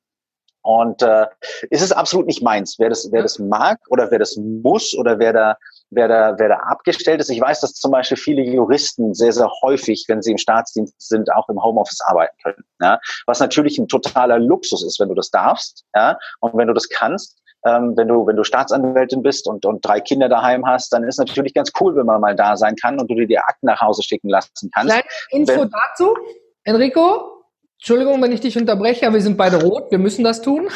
[0.69, 1.25] und äh,
[1.71, 2.75] ist es absolut nicht meins.
[2.77, 5.57] Wer das, wer das mag oder wer das muss oder wer da,
[5.89, 7.31] wer da, wer da abgestellt ist.
[7.31, 11.33] Ich weiß, dass zum Beispiel viele Juristen sehr, sehr häufig, wenn sie im Staatsdienst sind,
[11.33, 12.63] auch im Homeoffice arbeiten können.
[12.79, 12.99] Ja?
[13.25, 16.87] Was natürlich ein totaler Luxus ist, wenn du das darfst, ja, und wenn du das
[16.87, 17.39] kannst.
[17.65, 21.17] Ähm, wenn du wenn du Staatsanwältin bist und und drei Kinder daheim hast, dann ist
[21.17, 23.81] natürlich ganz cool, wenn man mal da sein kann und du dir die Akten nach
[23.81, 24.93] Hause schicken lassen kannst.
[24.93, 26.15] Kleine Info wenn, dazu,
[26.63, 27.38] Enrico.
[27.79, 30.67] Entschuldigung, wenn ich dich unterbreche, aber wir sind beide rot, wir müssen das tun.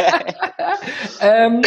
[1.20, 1.60] ähm,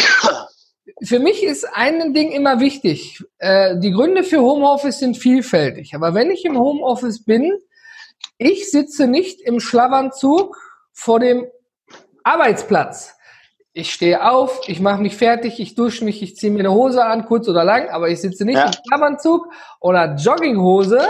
[1.04, 3.22] für mich ist ein Ding immer wichtig.
[3.38, 5.94] Äh, die Gründe für Homeoffice sind vielfältig.
[5.94, 7.52] Aber wenn ich im Homeoffice bin,
[8.36, 10.56] ich sitze nicht im Schlafanzug
[10.92, 11.46] vor dem
[12.24, 13.14] Arbeitsplatz.
[13.72, 17.04] Ich stehe auf, ich mache mich fertig, ich dusche mich, ich ziehe mir eine Hose
[17.04, 18.66] an, kurz oder lang, aber ich sitze nicht ja.
[18.66, 19.46] im Schlafanzug
[19.80, 21.00] oder Jogginghose,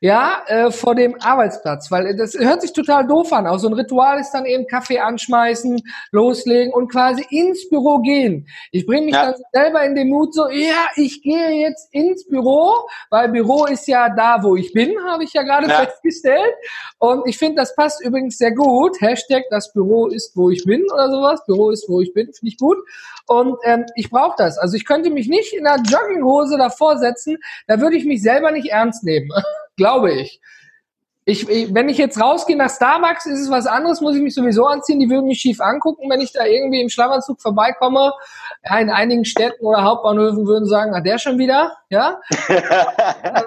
[0.00, 3.46] ja, äh, vor dem Arbeitsplatz, weil das hört sich total doof an.
[3.46, 5.82] Auch so ein Ritual ist dann eben Kaffee anschmeißen,
[6.12, 8.46] loslegen und quasi ins Büro gehen.
[8.70, 9.32] Ich bringe mich ja.
[9.32, 12.74] dann selber in den Mut so, ja, ich gehe jetzt ins Büro,
[13.10, 15.80] weil Büro ist ja da, wo ich bin, habe ich ja gerade ja.
[15.80, 16.54] festgestellt.
[16.98, 19.00] Und ich finde, das passt übrigens sehr gut.
[19.00, 21.44] Hashtag, das Büro ist, wo ich bin oder sowas.
[21.46, 22.78] Büro ist, wo ich bin, finde ich gut.
[23.26, 24.58] Und ähm, ich brauche das.
[24.58, 27.36] Also ich könnte mich nicht in einer Jogginghose davor setzen,
[27.66, 29.30] da würde ich mich selber nicht ernst nehmen.
[29.78, 30.40] glaube ich.
[31.24, 34.66] Ich, wenn ich jetzt rausgehe nach Starbucks, ist es was anderes, muss ich mich sowieso
[34.66, 34.98] anziehen.
[34.98, 38.14] Die würden mich schief angucken, wenn ich da irgendwie im Schlafanzug vorbeikomme.
[38.80, 42.18] In einigen Städten oder Hauptbahnhöfen würden sagen, ah, der schon wieder, ja.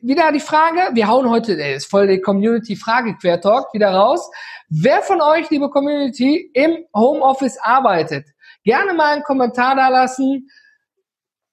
[0.00, 4.28] wieder die Frage, wir hauen heute, ey, ist voll die Community-Frage-Quertalk wieder raus.
[4.68, 8.26] Wer von euch, liebe Community, im Homeoffice arbeitet?
[8.64, 10.48] Gerne mal einen Kommentar da lassen,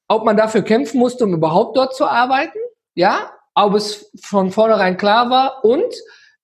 [0.08, 2.58] ob man dafür kämpfen musste, um überhaupt dort zu arbeiten.
[2.96, 5.94] Ja, ob es von vornherein klar war und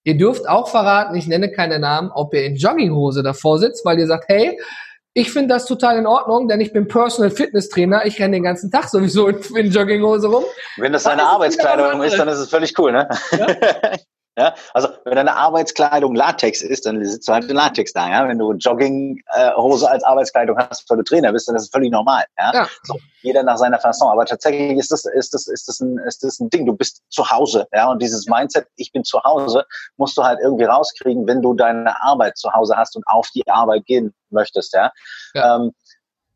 [0.03, 3.99] ihr dürft auch verraten, ich nenne keine Namen, ob ihr in Jogginghose davor sitzt, weil
[3.99, 4.59] ihr sagt, hey,
[5.13, 8.05] ich finde das total in Ordnung, denn ich bin Personal Fitness Trainer.
[8.05, 10.43] Ich renne den ganzen Tag sowieso in, in Jogginghose rum.
[10.77, 13.09] Wenn das deine Arbeitskleidung ist, dann ist es völlig cool, ne?
[13.31, 13.47] Ja?
[14.38, 18.07] Ja, also wenn deine Arbeitskleidung Latex ist, dann sitzt du halt in Latex da.
[18.07, 21.91] Ja, wenn du Jogginghose als Arbeitskleidung hast, weil du Trainer bist, dann ist das völlig
[21.91, 22.23] normal.
[22.38, 22.67] Ja, ja.
[22.83, 24.11] So, jeder nach seiner Fasson.
[24.11, 26.67] Aber tatsächlich ist das, ist das, ist das ein, ist das ein Ding.
[26.67, 27.67] Du bist zu Hause.
[27.73, 29.65] Ja, und dieses Mindset, ich bin zu Hause,
[29.97, 33.47] musst du halt irgendwie rauskriegen, wenn du deine Arbeit zu Hause hast und auf die
[33.47, 34.71] Arbeit gehen möchtest.
[34.75, 34.91] Ja.
[35.33, 35.55] ja.
[35.55, 35.73] Ähm,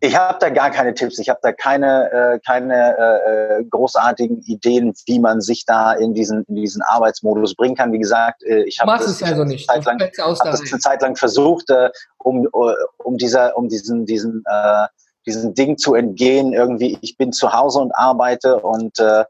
[0.04, 4.42] ich habe da gar keine Tipps, ich habe da keine, äh, keine äh, äh, großartigen
[4.42, 7.92] Ideen, wie man sich da in diesen, in diesen Arbeitsmodus bringen kann.
[7.92, 9.70] Wie gesagt, äh, ich habe das, also nicht.
[9.70, 10.12] Zeit lang, hab
[10.44, 12.74] das eine Zeit lang versucht, äh, um, uh,
[13.04, 14.88] um, dieser, um diesen, diesen, äh,
[15.28, 16.52] diesen Ding zu entgehen.
[16.54, 19.24] Irgendwie, ich bin zu Hause und arbeite und äh,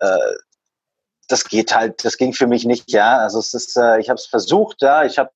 [0.00, 0.18] äh,
[1.28, 3.16] das geht halt, das ging für mich nicht, ja.
[3.16, 5.04] Also es ist, äh, ich habe es versucht, ja.
[5.04, 5.30] Ich habe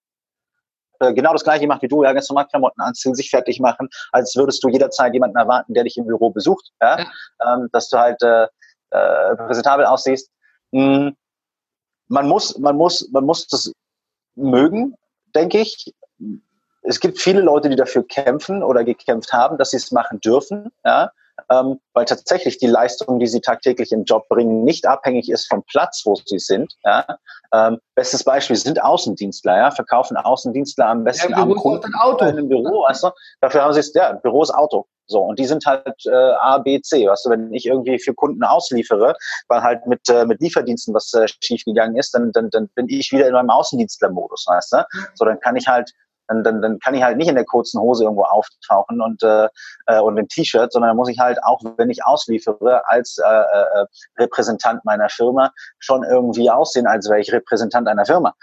[1.02, 3.88] äh, genau das gleiche macht wie du, ja, ganz normal Klamotten anziehen, sich fertig machen,
[4.12, 7.54] als würdest du jederzeit jemanden erwarten, der dich im Büro besucht, ja, ja.
[7.54, 8.46] Ähm, dass du halt äh,
[8.90, 10.30] äh, präsentabel aussiehst.
[10.70, 11.16] Mhm.
[12.08, 13.72] Man muss, man muss, man muss das
[14.34, 14.94] mögen,
[15.34, 15.94] denke ich.
[16.82, 20.70] Es gibt viele Leute, die dafür kämpfen oder gekämpft haben, dass sie es machen dürfen,
[20.84, 21.10] ja
[21.50, 25.62] ähm, weil tatsächlich die Leistung, die sie tagtäglich im Job bringen, nicht abhängig ist vom
[25.64, 26.74] Platz, wo sie sind.
[26.84, 27.06] Ja?
[27.52, 29.70] Ähm, bestes Beispiel sind Außendienstler, ja?
[29.70, 32.24] verkaufen Außendienstler am besten ja, am Kunden Auto.
[32.24, 32.86] in einem Büro.
[32.86, 33.10] Du?
[33.40, 34.86] Dafür haben sie es, ja, Büro ist Auto.
[35.06, 37.06] So, und die sind halt äh, A, B, C.
[37.08, 39.14] Weißt du, wenn ich irgendwie für Kunden ausliefere,
[39.48, 42.88] weil halt mit, äh, mit Lieferdiensten was äh, schief gegangen ist, dann, dann, dann bin
[42.88, 44.84] ich wieder in meinem Außendienstlermodus, weißt du?
[45.14, 45.92] So, dann kann ich halt
[46.28, 49.48] Dann, dann, dann kann ich halt nicht in der kurzen Hose irgendwo auftauchen und, äh,
[49.86, 53.86] äh und im T-Shirt, sondern muss ich halt auch, wenn ich ausliefere, als äh, äh,
[54.18, 58.34] Repräsentant meiner Firma schon irgendwie aussehen, als wäre ich Repräsentant einer Firma.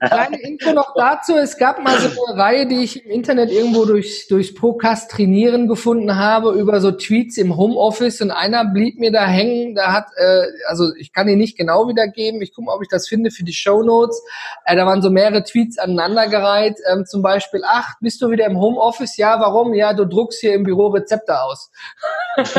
[0.00, 1.36] Kleine Info noch dazu.
[1.36, 6.16] Es gab mal so eine Reihe, die ich im Internet irgendwo durch, durch Prokrastinieren gefunden
[6.16, 10.42] habe, über so Tweets im Homeoffice und einer blieb mir da hängen, da hat, äh,
[10.68, 13.44] also ich kann ihn nicht genau wiedergeben, ich gucke mal, ob ich das finde für
[13.44, 14.22] die Show Notes.
[14.64, 18.58] Äh, da waren so mehrere Tweets aneinandergereiht, ähm, zum Beispiel, ach, bist du wieder im
[18.60, 19.16] Homeoffice?
[19.16, 19.74] Ja, warum?
[19.74, 21.70] Ja, du druckst hier im Büro Rezepte aus.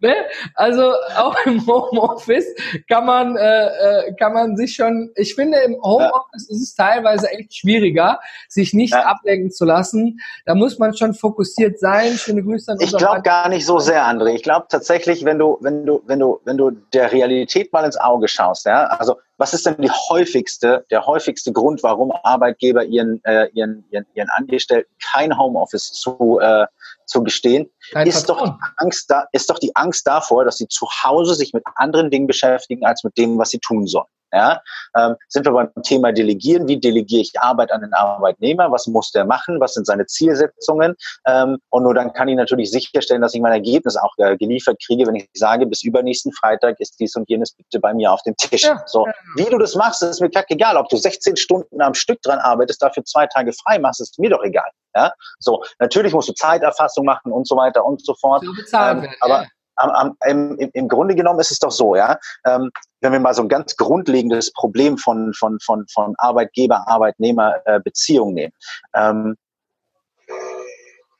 [0.00, 0.14] ne?
[0.54, 2.46] Also auch im Homeoffice
[2.88, 6.56] kann man, äh, äh, kann man sich schon, ich finde im Homeoffice ja.
[6.56, 9.04] ist es teilweise echt schwieriger, sich nicht ja.
[9.04, 10.20] ablenken zu lassen.
[10.44, 12.12] Da muss man schon fokussiert sein.
[12.12, 14.34] Schöne Grüße an Ich glaube gar nicht so sehr, André.
[14.34, 17.96] Ich glaube tatsächlich, wenn du, wenn du, wenn du, wenn du der Realität mal ins
[17.96, 23.20] Auge schaust, ja, also was ist denn die häufigste, der häufigste Grund, warum Arbeitgeber ihren,
[23.24, 26.66] äh, ihren, ihren, ihren Angestellten kein Homeoffice zu, äh,
[27.06, 30.68] zu gestehen, Kein ist doch, die Angst da, ist doch die Angst davor, dass sie
[30.68, 34.06] zu Hause sich mit anderen Dingen beschäftigen, als mit dem, was sie tun sollen.
[34.32, 34.60] Ja?
[34.96, 36.68] Ähm, sind wir beim Thema Delegieren.
[36.68, 38.70] Wie delegiere ich Arbeit an den Arbeitnehmer?
[38.70, 39.60] Was muss der machen?
[39.60, 40.94] Was sind seine Zielsetzungen?
[41.26, 44.80] Ähm, und nur dann kann ich natürlich sicherstellen, dass ich mein Ergebnis auch äh, geliefert
[44.84, 48.22] kriege, wenn ich sage, bis übernächsten Freitag ist dies und jenes bitte bei mir auf
[48.22, 48.62] dem Tisch.
[48.62, 49.12] Ja, so, ja.
[49.36, 50.76] wie du das machst, ist mir egal.
[50.76, 54.30] Ob du 16 Stunden am Stück dran arbeitest, dafür zwei Tage frei machst, ist mir
[54.30, 54.70] doch egal.
[54.94, 58.44] Ja, so natürlich musst du Zeiterfassung machen und so weiter und so fort.
[58.44, 59.48] So bezahlt ähm, aber ja.
[59.82, 62.18] Am, am, im, im Grunde genommen ist es doch so, ja.
[62.44, 62.70] Ähm,
[63.00, 67.80] wenn wir mal so ein ganz grundlegendes Problem von von von von Arbeitgeber Arbeitnehmer äh,
[67.96, 68.52] nehmen.
[68.94, 69.36] Ähm,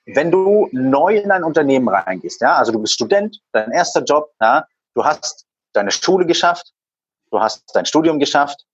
[0.07, 4.31] wenn du neu in ein Unternehmen reingehst, ja, also du bist Student, dein erster Job,
[4.41, 6.73] ja, du hast deine Schule geschafft,
[7.31, 8.65] du hast dein Studium geschafft,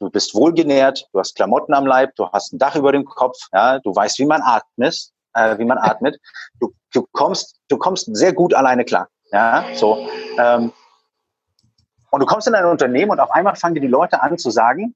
[0.00, 3.38] du bist wohlgenährt, du hast Klamotten am Leib, du hast ein Dach über dem Kopf,
[3.52, 6.18] ja, du weißt, wie man atmet, äh, wie man atmet.
[6.60, 10.08] Du, du kommst, du kommst sehr gut alleine klar, ja, so.
[10.38, 10.72] Ähm,
[12.10, 14.50] und du kommst in ein Unternehmen und auf einmal fangen dir die Leute an zu
[14.50, 14.94] sagen,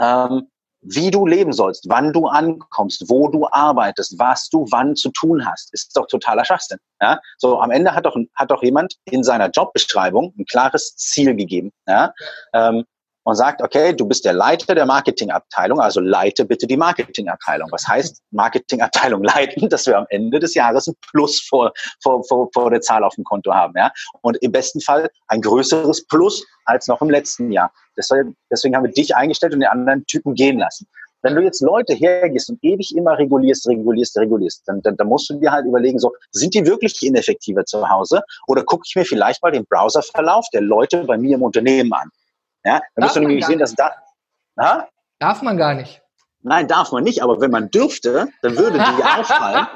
[0.00, 0.48] ähm,
[0.88, 5.44] wie du leben sollst, wann du ankommst, wo du arbeitest, was du wann zu tun
[5.44, 6.78] hast, ist doch totaler Schwachsinn.
[7.00, 7.20] Ja?
[7.38, 11.72] So am Ende hat doch, hat doch jemand in seiner Jobbeschreibung ein klares Ziel gegeben.
[11.86, 12.12] Ja?
[12.52, 12.84] Ähm,
[13.26, 17.68] und sagt, okay, du bist der Leiter der Marketingabteilung, also leite bitte die Marketingabteilung.
[17.72, 19.68] Was heißt Marketingabteilung leiten?
[19.68, 23.16] Dass wir am Ende des Jahres ein Plus vor, vor, vor, vor der Zahl auf
[23.16, 23.74] dem Konto haben.
[23.76, 23.90] Ja?
[24.20, 27.72] Und im besten Fall ein größeres Plus als noch im letzten Jahr.
[27.96, 30.86] Deswegen haben wir dich eingestellt und die anderen Typen gehen lassen.
[31.22, 35.28] Wenn du jetzt Leute hergehst und ewig immer regulierst, regulierst, regulierst, dann, dann, dann musst
[35.30, 38.22] du dir halt überlegen, so, sind die wirklich ineffektiver zu Hause?
[38.46, 42.08] Oder gucke ich mir vielleicht mal den Browserverlauf der Leute bei mir im Unternehmen an?
[42.66, 43.94] Ja, dann musst du nämlich sehen, dass da.
[44.58, 44.88] Ha?
[45.20, 46.02] Darf man gar nicht.
[46.48, 49.66] Nein, darf man nicht, aber wenn man dürfte, dann würde die auffallen.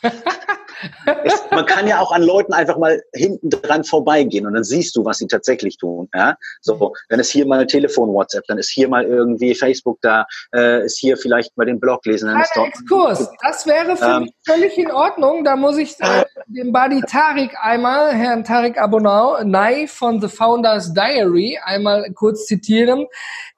[1.24, 4.94] es, man kann ja auch an Leuten einfach mal hinten dran vorbeigehen und dann siehst
[4.94, 6.08] du, was sie tatsächlich tun.
[6.14, 6.36] Ja?
[6.60, 10.24] So, dann ist hier mal Telefon, WhatsApp, dann ist hier mal irgendwie Facebook da,
[10.54, 12.28] äh, ist hier vielleicht mal den Blog lesen.
[12.28, 15.42] Dann ist dort Exkurs, das wäre für ähm, mich völlig in Ordnung.
[15.42, 20.94] Da muss ich äh, den Buddy Tarik einmal, Herrn Tarik Abonau, Nai von The Founders
[20.94, 23.08] Diary, einmal kurz zitieren.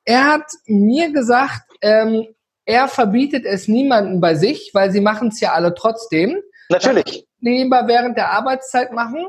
[0.06, 2.28] Er hat mir gesagt, ähm,
[2.64, 6.40] er verbietet es niemanden bei sich, weil sie machen es ja alle trotzdem.
[6.68, 7.26] Natürlich.
[7.40, 9.26] Lieber während der Arbeitszeit machen,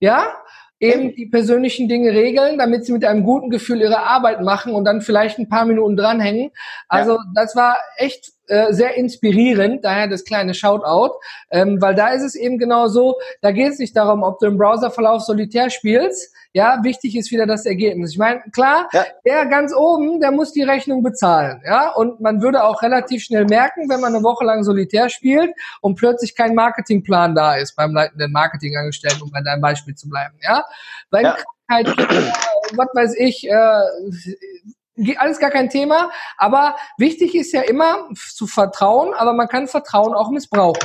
[0.00, 0.34] ja,
[0.80, 4.84] eben die persönlichen Dinge regeln, damit sie mit einem guten Gefühl ihre Arbeit machen und
[4.84, 6.50] dann vielleicht ein paar Minuten dranhängen.
[6.88, 7.24] Also ja.
[7.34, 11.14] das war echt äh, sehr inspirierend, daher das kleine Shoutout,
[11.50, 14.46] ähm, weil da ist es eben genau so, da geht es nicht darum, ob du
[14.46, 18.12] im Browserverlauf solitär spielst, ja, wichtig ist wieder das Ergebnis.
[18.12, 19.04] Ich meine, klar, ja.
[19.24, 23.44] der ganz oben, der muss die Rechnung bezahlen, ja, und man würde auch relativ schnell
[23.46, 27.92] merken, wenn man eine Woche lang solitär spielt und plötzlich kein Marketingplan da ist beim
[27.92, 30.64] leitenden Marketingangestellten, um bei deinem Beispiel zu bleiben, ja,
[31.10, 31.36] weil ja.
[31.66, 32.32] Krankheit, äh,
[32.76, 33.80] was weiß ich, äh,
[35.16, 40.14] alles gar kein Thema, aber wichtig ist ja immer zu vertrauen, aber man kann Vertrauen
[40.14, 40.80] auch missbrauchen.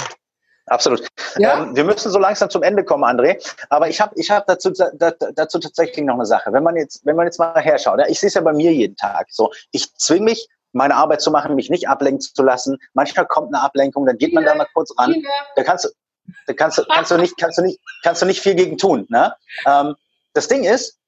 [0.69, 1.07] Absolut.
[1.37, 1.63] Ja?
[1.63, 3.43] Ähm, wir müssen so langsam zum Ende kommen, André.
[3.69, 6.53] Aber ich habe ich hab dazu, da, dazu tatsächlich noch eine Sache.
[6.53, 8.71] Wenn man jetzt, wenn man jetzt mal herschaut, ja, ich sehe es ja bei mir
[8.71, 9.27] jeden Tag.
[9.31, 12.77] So, ich zwing mich, meine Arbeit zu machen, mich nicht ablenken zu lassen.
[12.93, 15.15] Manchmal kommt eine Ablenkung, dann geht man da mal kurz ran.
[15.55, 15.89] Da kannst du,
[16.45, 19.07] da kannst du, kannst du nicht, kannst du nicht, kannst du nicht viel gegen tun.
[19.09, 19.33] Ne?
[19.65, 19.95] Ähm,
[20.33, 20.98] das Ding ist,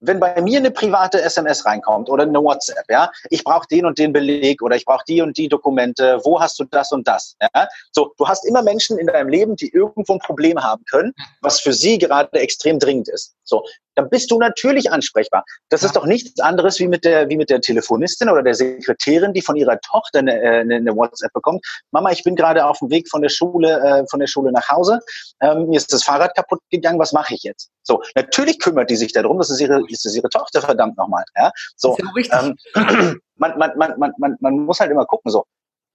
[0.00, 3.98] wenn bei mir eine private SMS reinkommt oder eine WhatsApp, ja, ich brauche den und
[3.98, 7.36] den Beleg oder ich brauche die und die Dokumente, wo hast du das und das?
[7.40, 7.68] Ja?
[7.92, 11.60] So, du hast immer Menschen in deinem Leben, die irgendwo ein Problem haben können, was
[11.60, 13.34] für sie gerade extrem dringend ist.
[13.44, 13.64] So,
[13.96, 15.44] dann bist du natürlich ansprechbar.
[15.68, 15.86] Das ja.
[15.86, 19.42] ist doch nichts anderes wie mit der, wie mit der Telefonistin oder der Sekretärin, die
[19.42, 21.64] von ihrer Tochter eine, äh, eine, eine WhatsApp bekommt.
[21.90, 24.68] Mama, ich bin gerade auf dem Weg von der Schule, äh, von der Schule nach
[24.68, 25.00] Hause.
[25.40, 26.98] Ähm, mir ist das Fahrrad kaputt gegangen.
[26.98, 27.70] Was mache ich jetzt?
[27.82, 29.38] So, natürlich kümmert die sich darum.
[29.38, 31.24] Das ist ihre, das ist ihre Tochter, verdammt nochmal.
[31.36, 31.96] Ja, so.
[32.18, 32.56] Ja ähm,
[33.36, 35.30] man, man, man, man, man, man muss halt immer gucken.
[35.30, 35.44] So,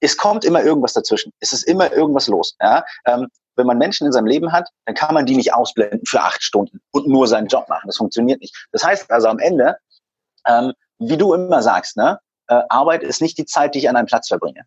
[0.01, 1.31] es kommt immer irgendwas dazwischen.
[1.39, 2.55] Es ist immer irgendwas los.
[2.61, 2.83] Ja?
[3.05, 6.21] Ähm, wenn man Menschen in seinem Leben hat, dann kann man die nicht ausblenden für
[6.21, 7.87] acht Stunden und nur seinen Job machen.
[7.87, 8.67] Das funktioniert nicht.
[8.71, 9.77] Das heißt also am Ende,
[10.47, 13.95] ähm, wie du immer sagst, ne, äh, Arbeit ist nicht die Zeit, die ich an
[13.95, 14.65] einem Platz verbringe.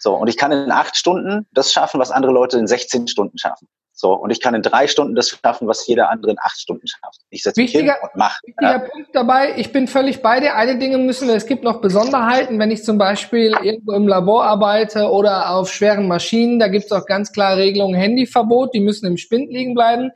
[0.00, 3.36] So, und ich kann in acht Stunden das schaffen, was andere Leute in 16 Stunden
[3.36, 3.66] schaffen.
[4.00, 6.86] So, und ich kann in drei Stunden das schaffen, was jeder andere in acht Stunden
[6.86, 7.18] schafft.
[7.30, 8.38] Ich setze mich hin und mache.
[8.46, 8.78] Wichtiger ja.
[8.78, 10.54] Punkt dabei, ich bin völlig bei dir.
[10.54, 15.10] Eine Dinge müssen, es gibt noch Besonderheiten, wenn ich zum Beispiel irgendwo im Labor arbeite
[15.10, 19.16] oder auf schweren Maschinen, da gibt es auch ganz klare Regelungen, Handyverbot, die müssen im
[19.16, 20.12] Spind liegen bleiben.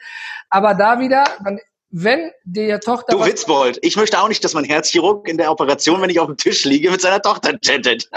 [0.49, 1.59] Aber da wieder, man
[1.93, 3.16] wenn der Tochter.
[3.16, 6.26] Du Witzbold, ich möchte auch nicht, dass mein Herzchirurg in der Operation, wenn ich auf
[6.26, 8.09] dem Tisch liege, mit seiner Tochter chattet.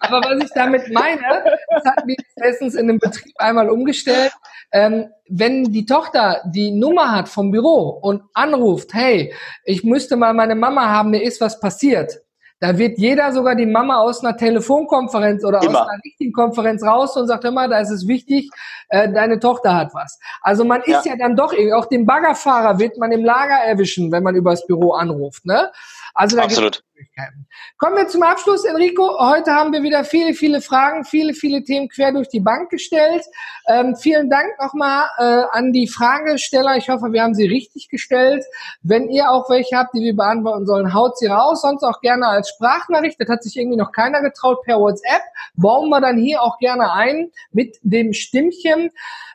[0.00, 1.22] Aber was ich damit meine,
[1.70, 4.32] das hatten wir letztens in einem Betrieb einmal umgestellt.
[4.72, 9.32] Ähm, wenn die Tochter die Nummer hat vom Büro und anruft, hey,
[9.64, 12.24] ich müsste mal meine Mama haben, mir ist was passiert,
[12.60, 15.82] da wird jeder, sogar die Mama aus einer Telefonkonferenz oder Immer.
[15.82, 18.48] aus einer richtigen Konferenz raus und sagt, hör mal, da ist es wichtig,
[18.88, 20.18] äh, deine Tochter hat was.
[20.40, 21.12] Also man ist ja.
[21.12, 24.92] ja dann doch, auch den Baggerfahrer wird man im Lager erwischen, wenn man übers Büro
[24.92, 25.44] anruft.
[25.44, 25.70] Ne?
[26.14, 26.82] Also da Absolut.
[26.94, 27.46] Möglichkeiten.
[27.78, 29.18] Kommen wir zum Abschluss, Enrico.
[29.18, 33.24] Heute haben wir wieder viele, viele Fragen, viele, viele Themen quer durch die Bank gestellt.
[33.68, 36.76] Ähm, vielen Dank nochmal äh, an die Fragesteller.
[36.76, 38.44] Ich hoffe, wir haben sie richtig gestellt.
[38.82, 41.62] Wenn ihr auch welche habt, die wir beantworten sollen, haut sie raus.
[41.62, 43.20] Sonst auch gerne als Sprachnachricht.
[43.20, 45.22] Das hat sich irgendwie noch keiner getraut per WhatsApp.
[45.54, 48.90] Bauen wir dann hier auch gerne ein mit dem Stimmchen.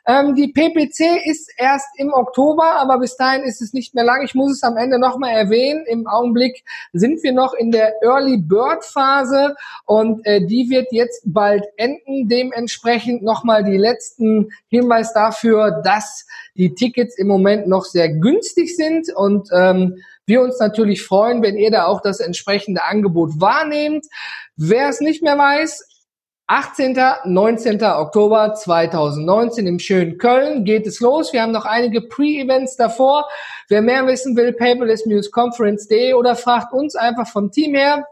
[0.06, 4.22] Ähm, die PPC ist erst im Oktober, aber bis dahin ist es nicht mehr lang.
[4.24, 5.84] Ich muss es am Ende nochmal erwähnen.
[5.86, 9.54] Im Augenblick sind wir noch in der Early Bird Phase
[9.86, 12.28] und äh, die wird jetzt bald enden.
[12.28, 16.26] Dementsprechend nochmal die letzten Hinweis dafür, dass
[16.56, 21.56] die Tickets im Moment noch sehr günstig sind und ähm, wir uns natürlich freuen, wenn
[21.56, 24.06] ihr da auch das entsprechende Angebot wahrnehmt.
[24.56, 25.89] Wer es nicht mehr weiß,
[26.50, 26.98] 18.
[27.26, 27.80] 19.
[27.80, 31.32] Oktober 2019 im schönen Köln geht es los.
[31.32, 33.28] Wir haben noch einige Pre-Events davor.
[33.68, 38.04] Wer mehr wissen will, Paperless News Conference Day oder fragt uns einfach vom Team her.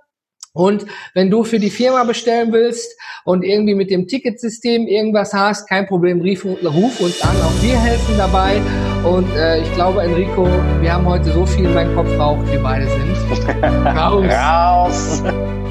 [0.53, 5.68] Und wenn du für die Firma bestellen willst und irgendwie mit dem Ticketsystem irgendwas hast,
[5.68, 7.36] kein Problem, ruf, ruf uns an.
[7.43, 8.61] Auch wir helfen dabei.
[9.05, 10.47] Und äh, ich glaube, Enrico,
[10.80, 13.62] wir haben heute so viel in meinem Kopf raucht, wir beide sind.
[13.84, 14.24] Raus.
[14.30, 15.68] Raus.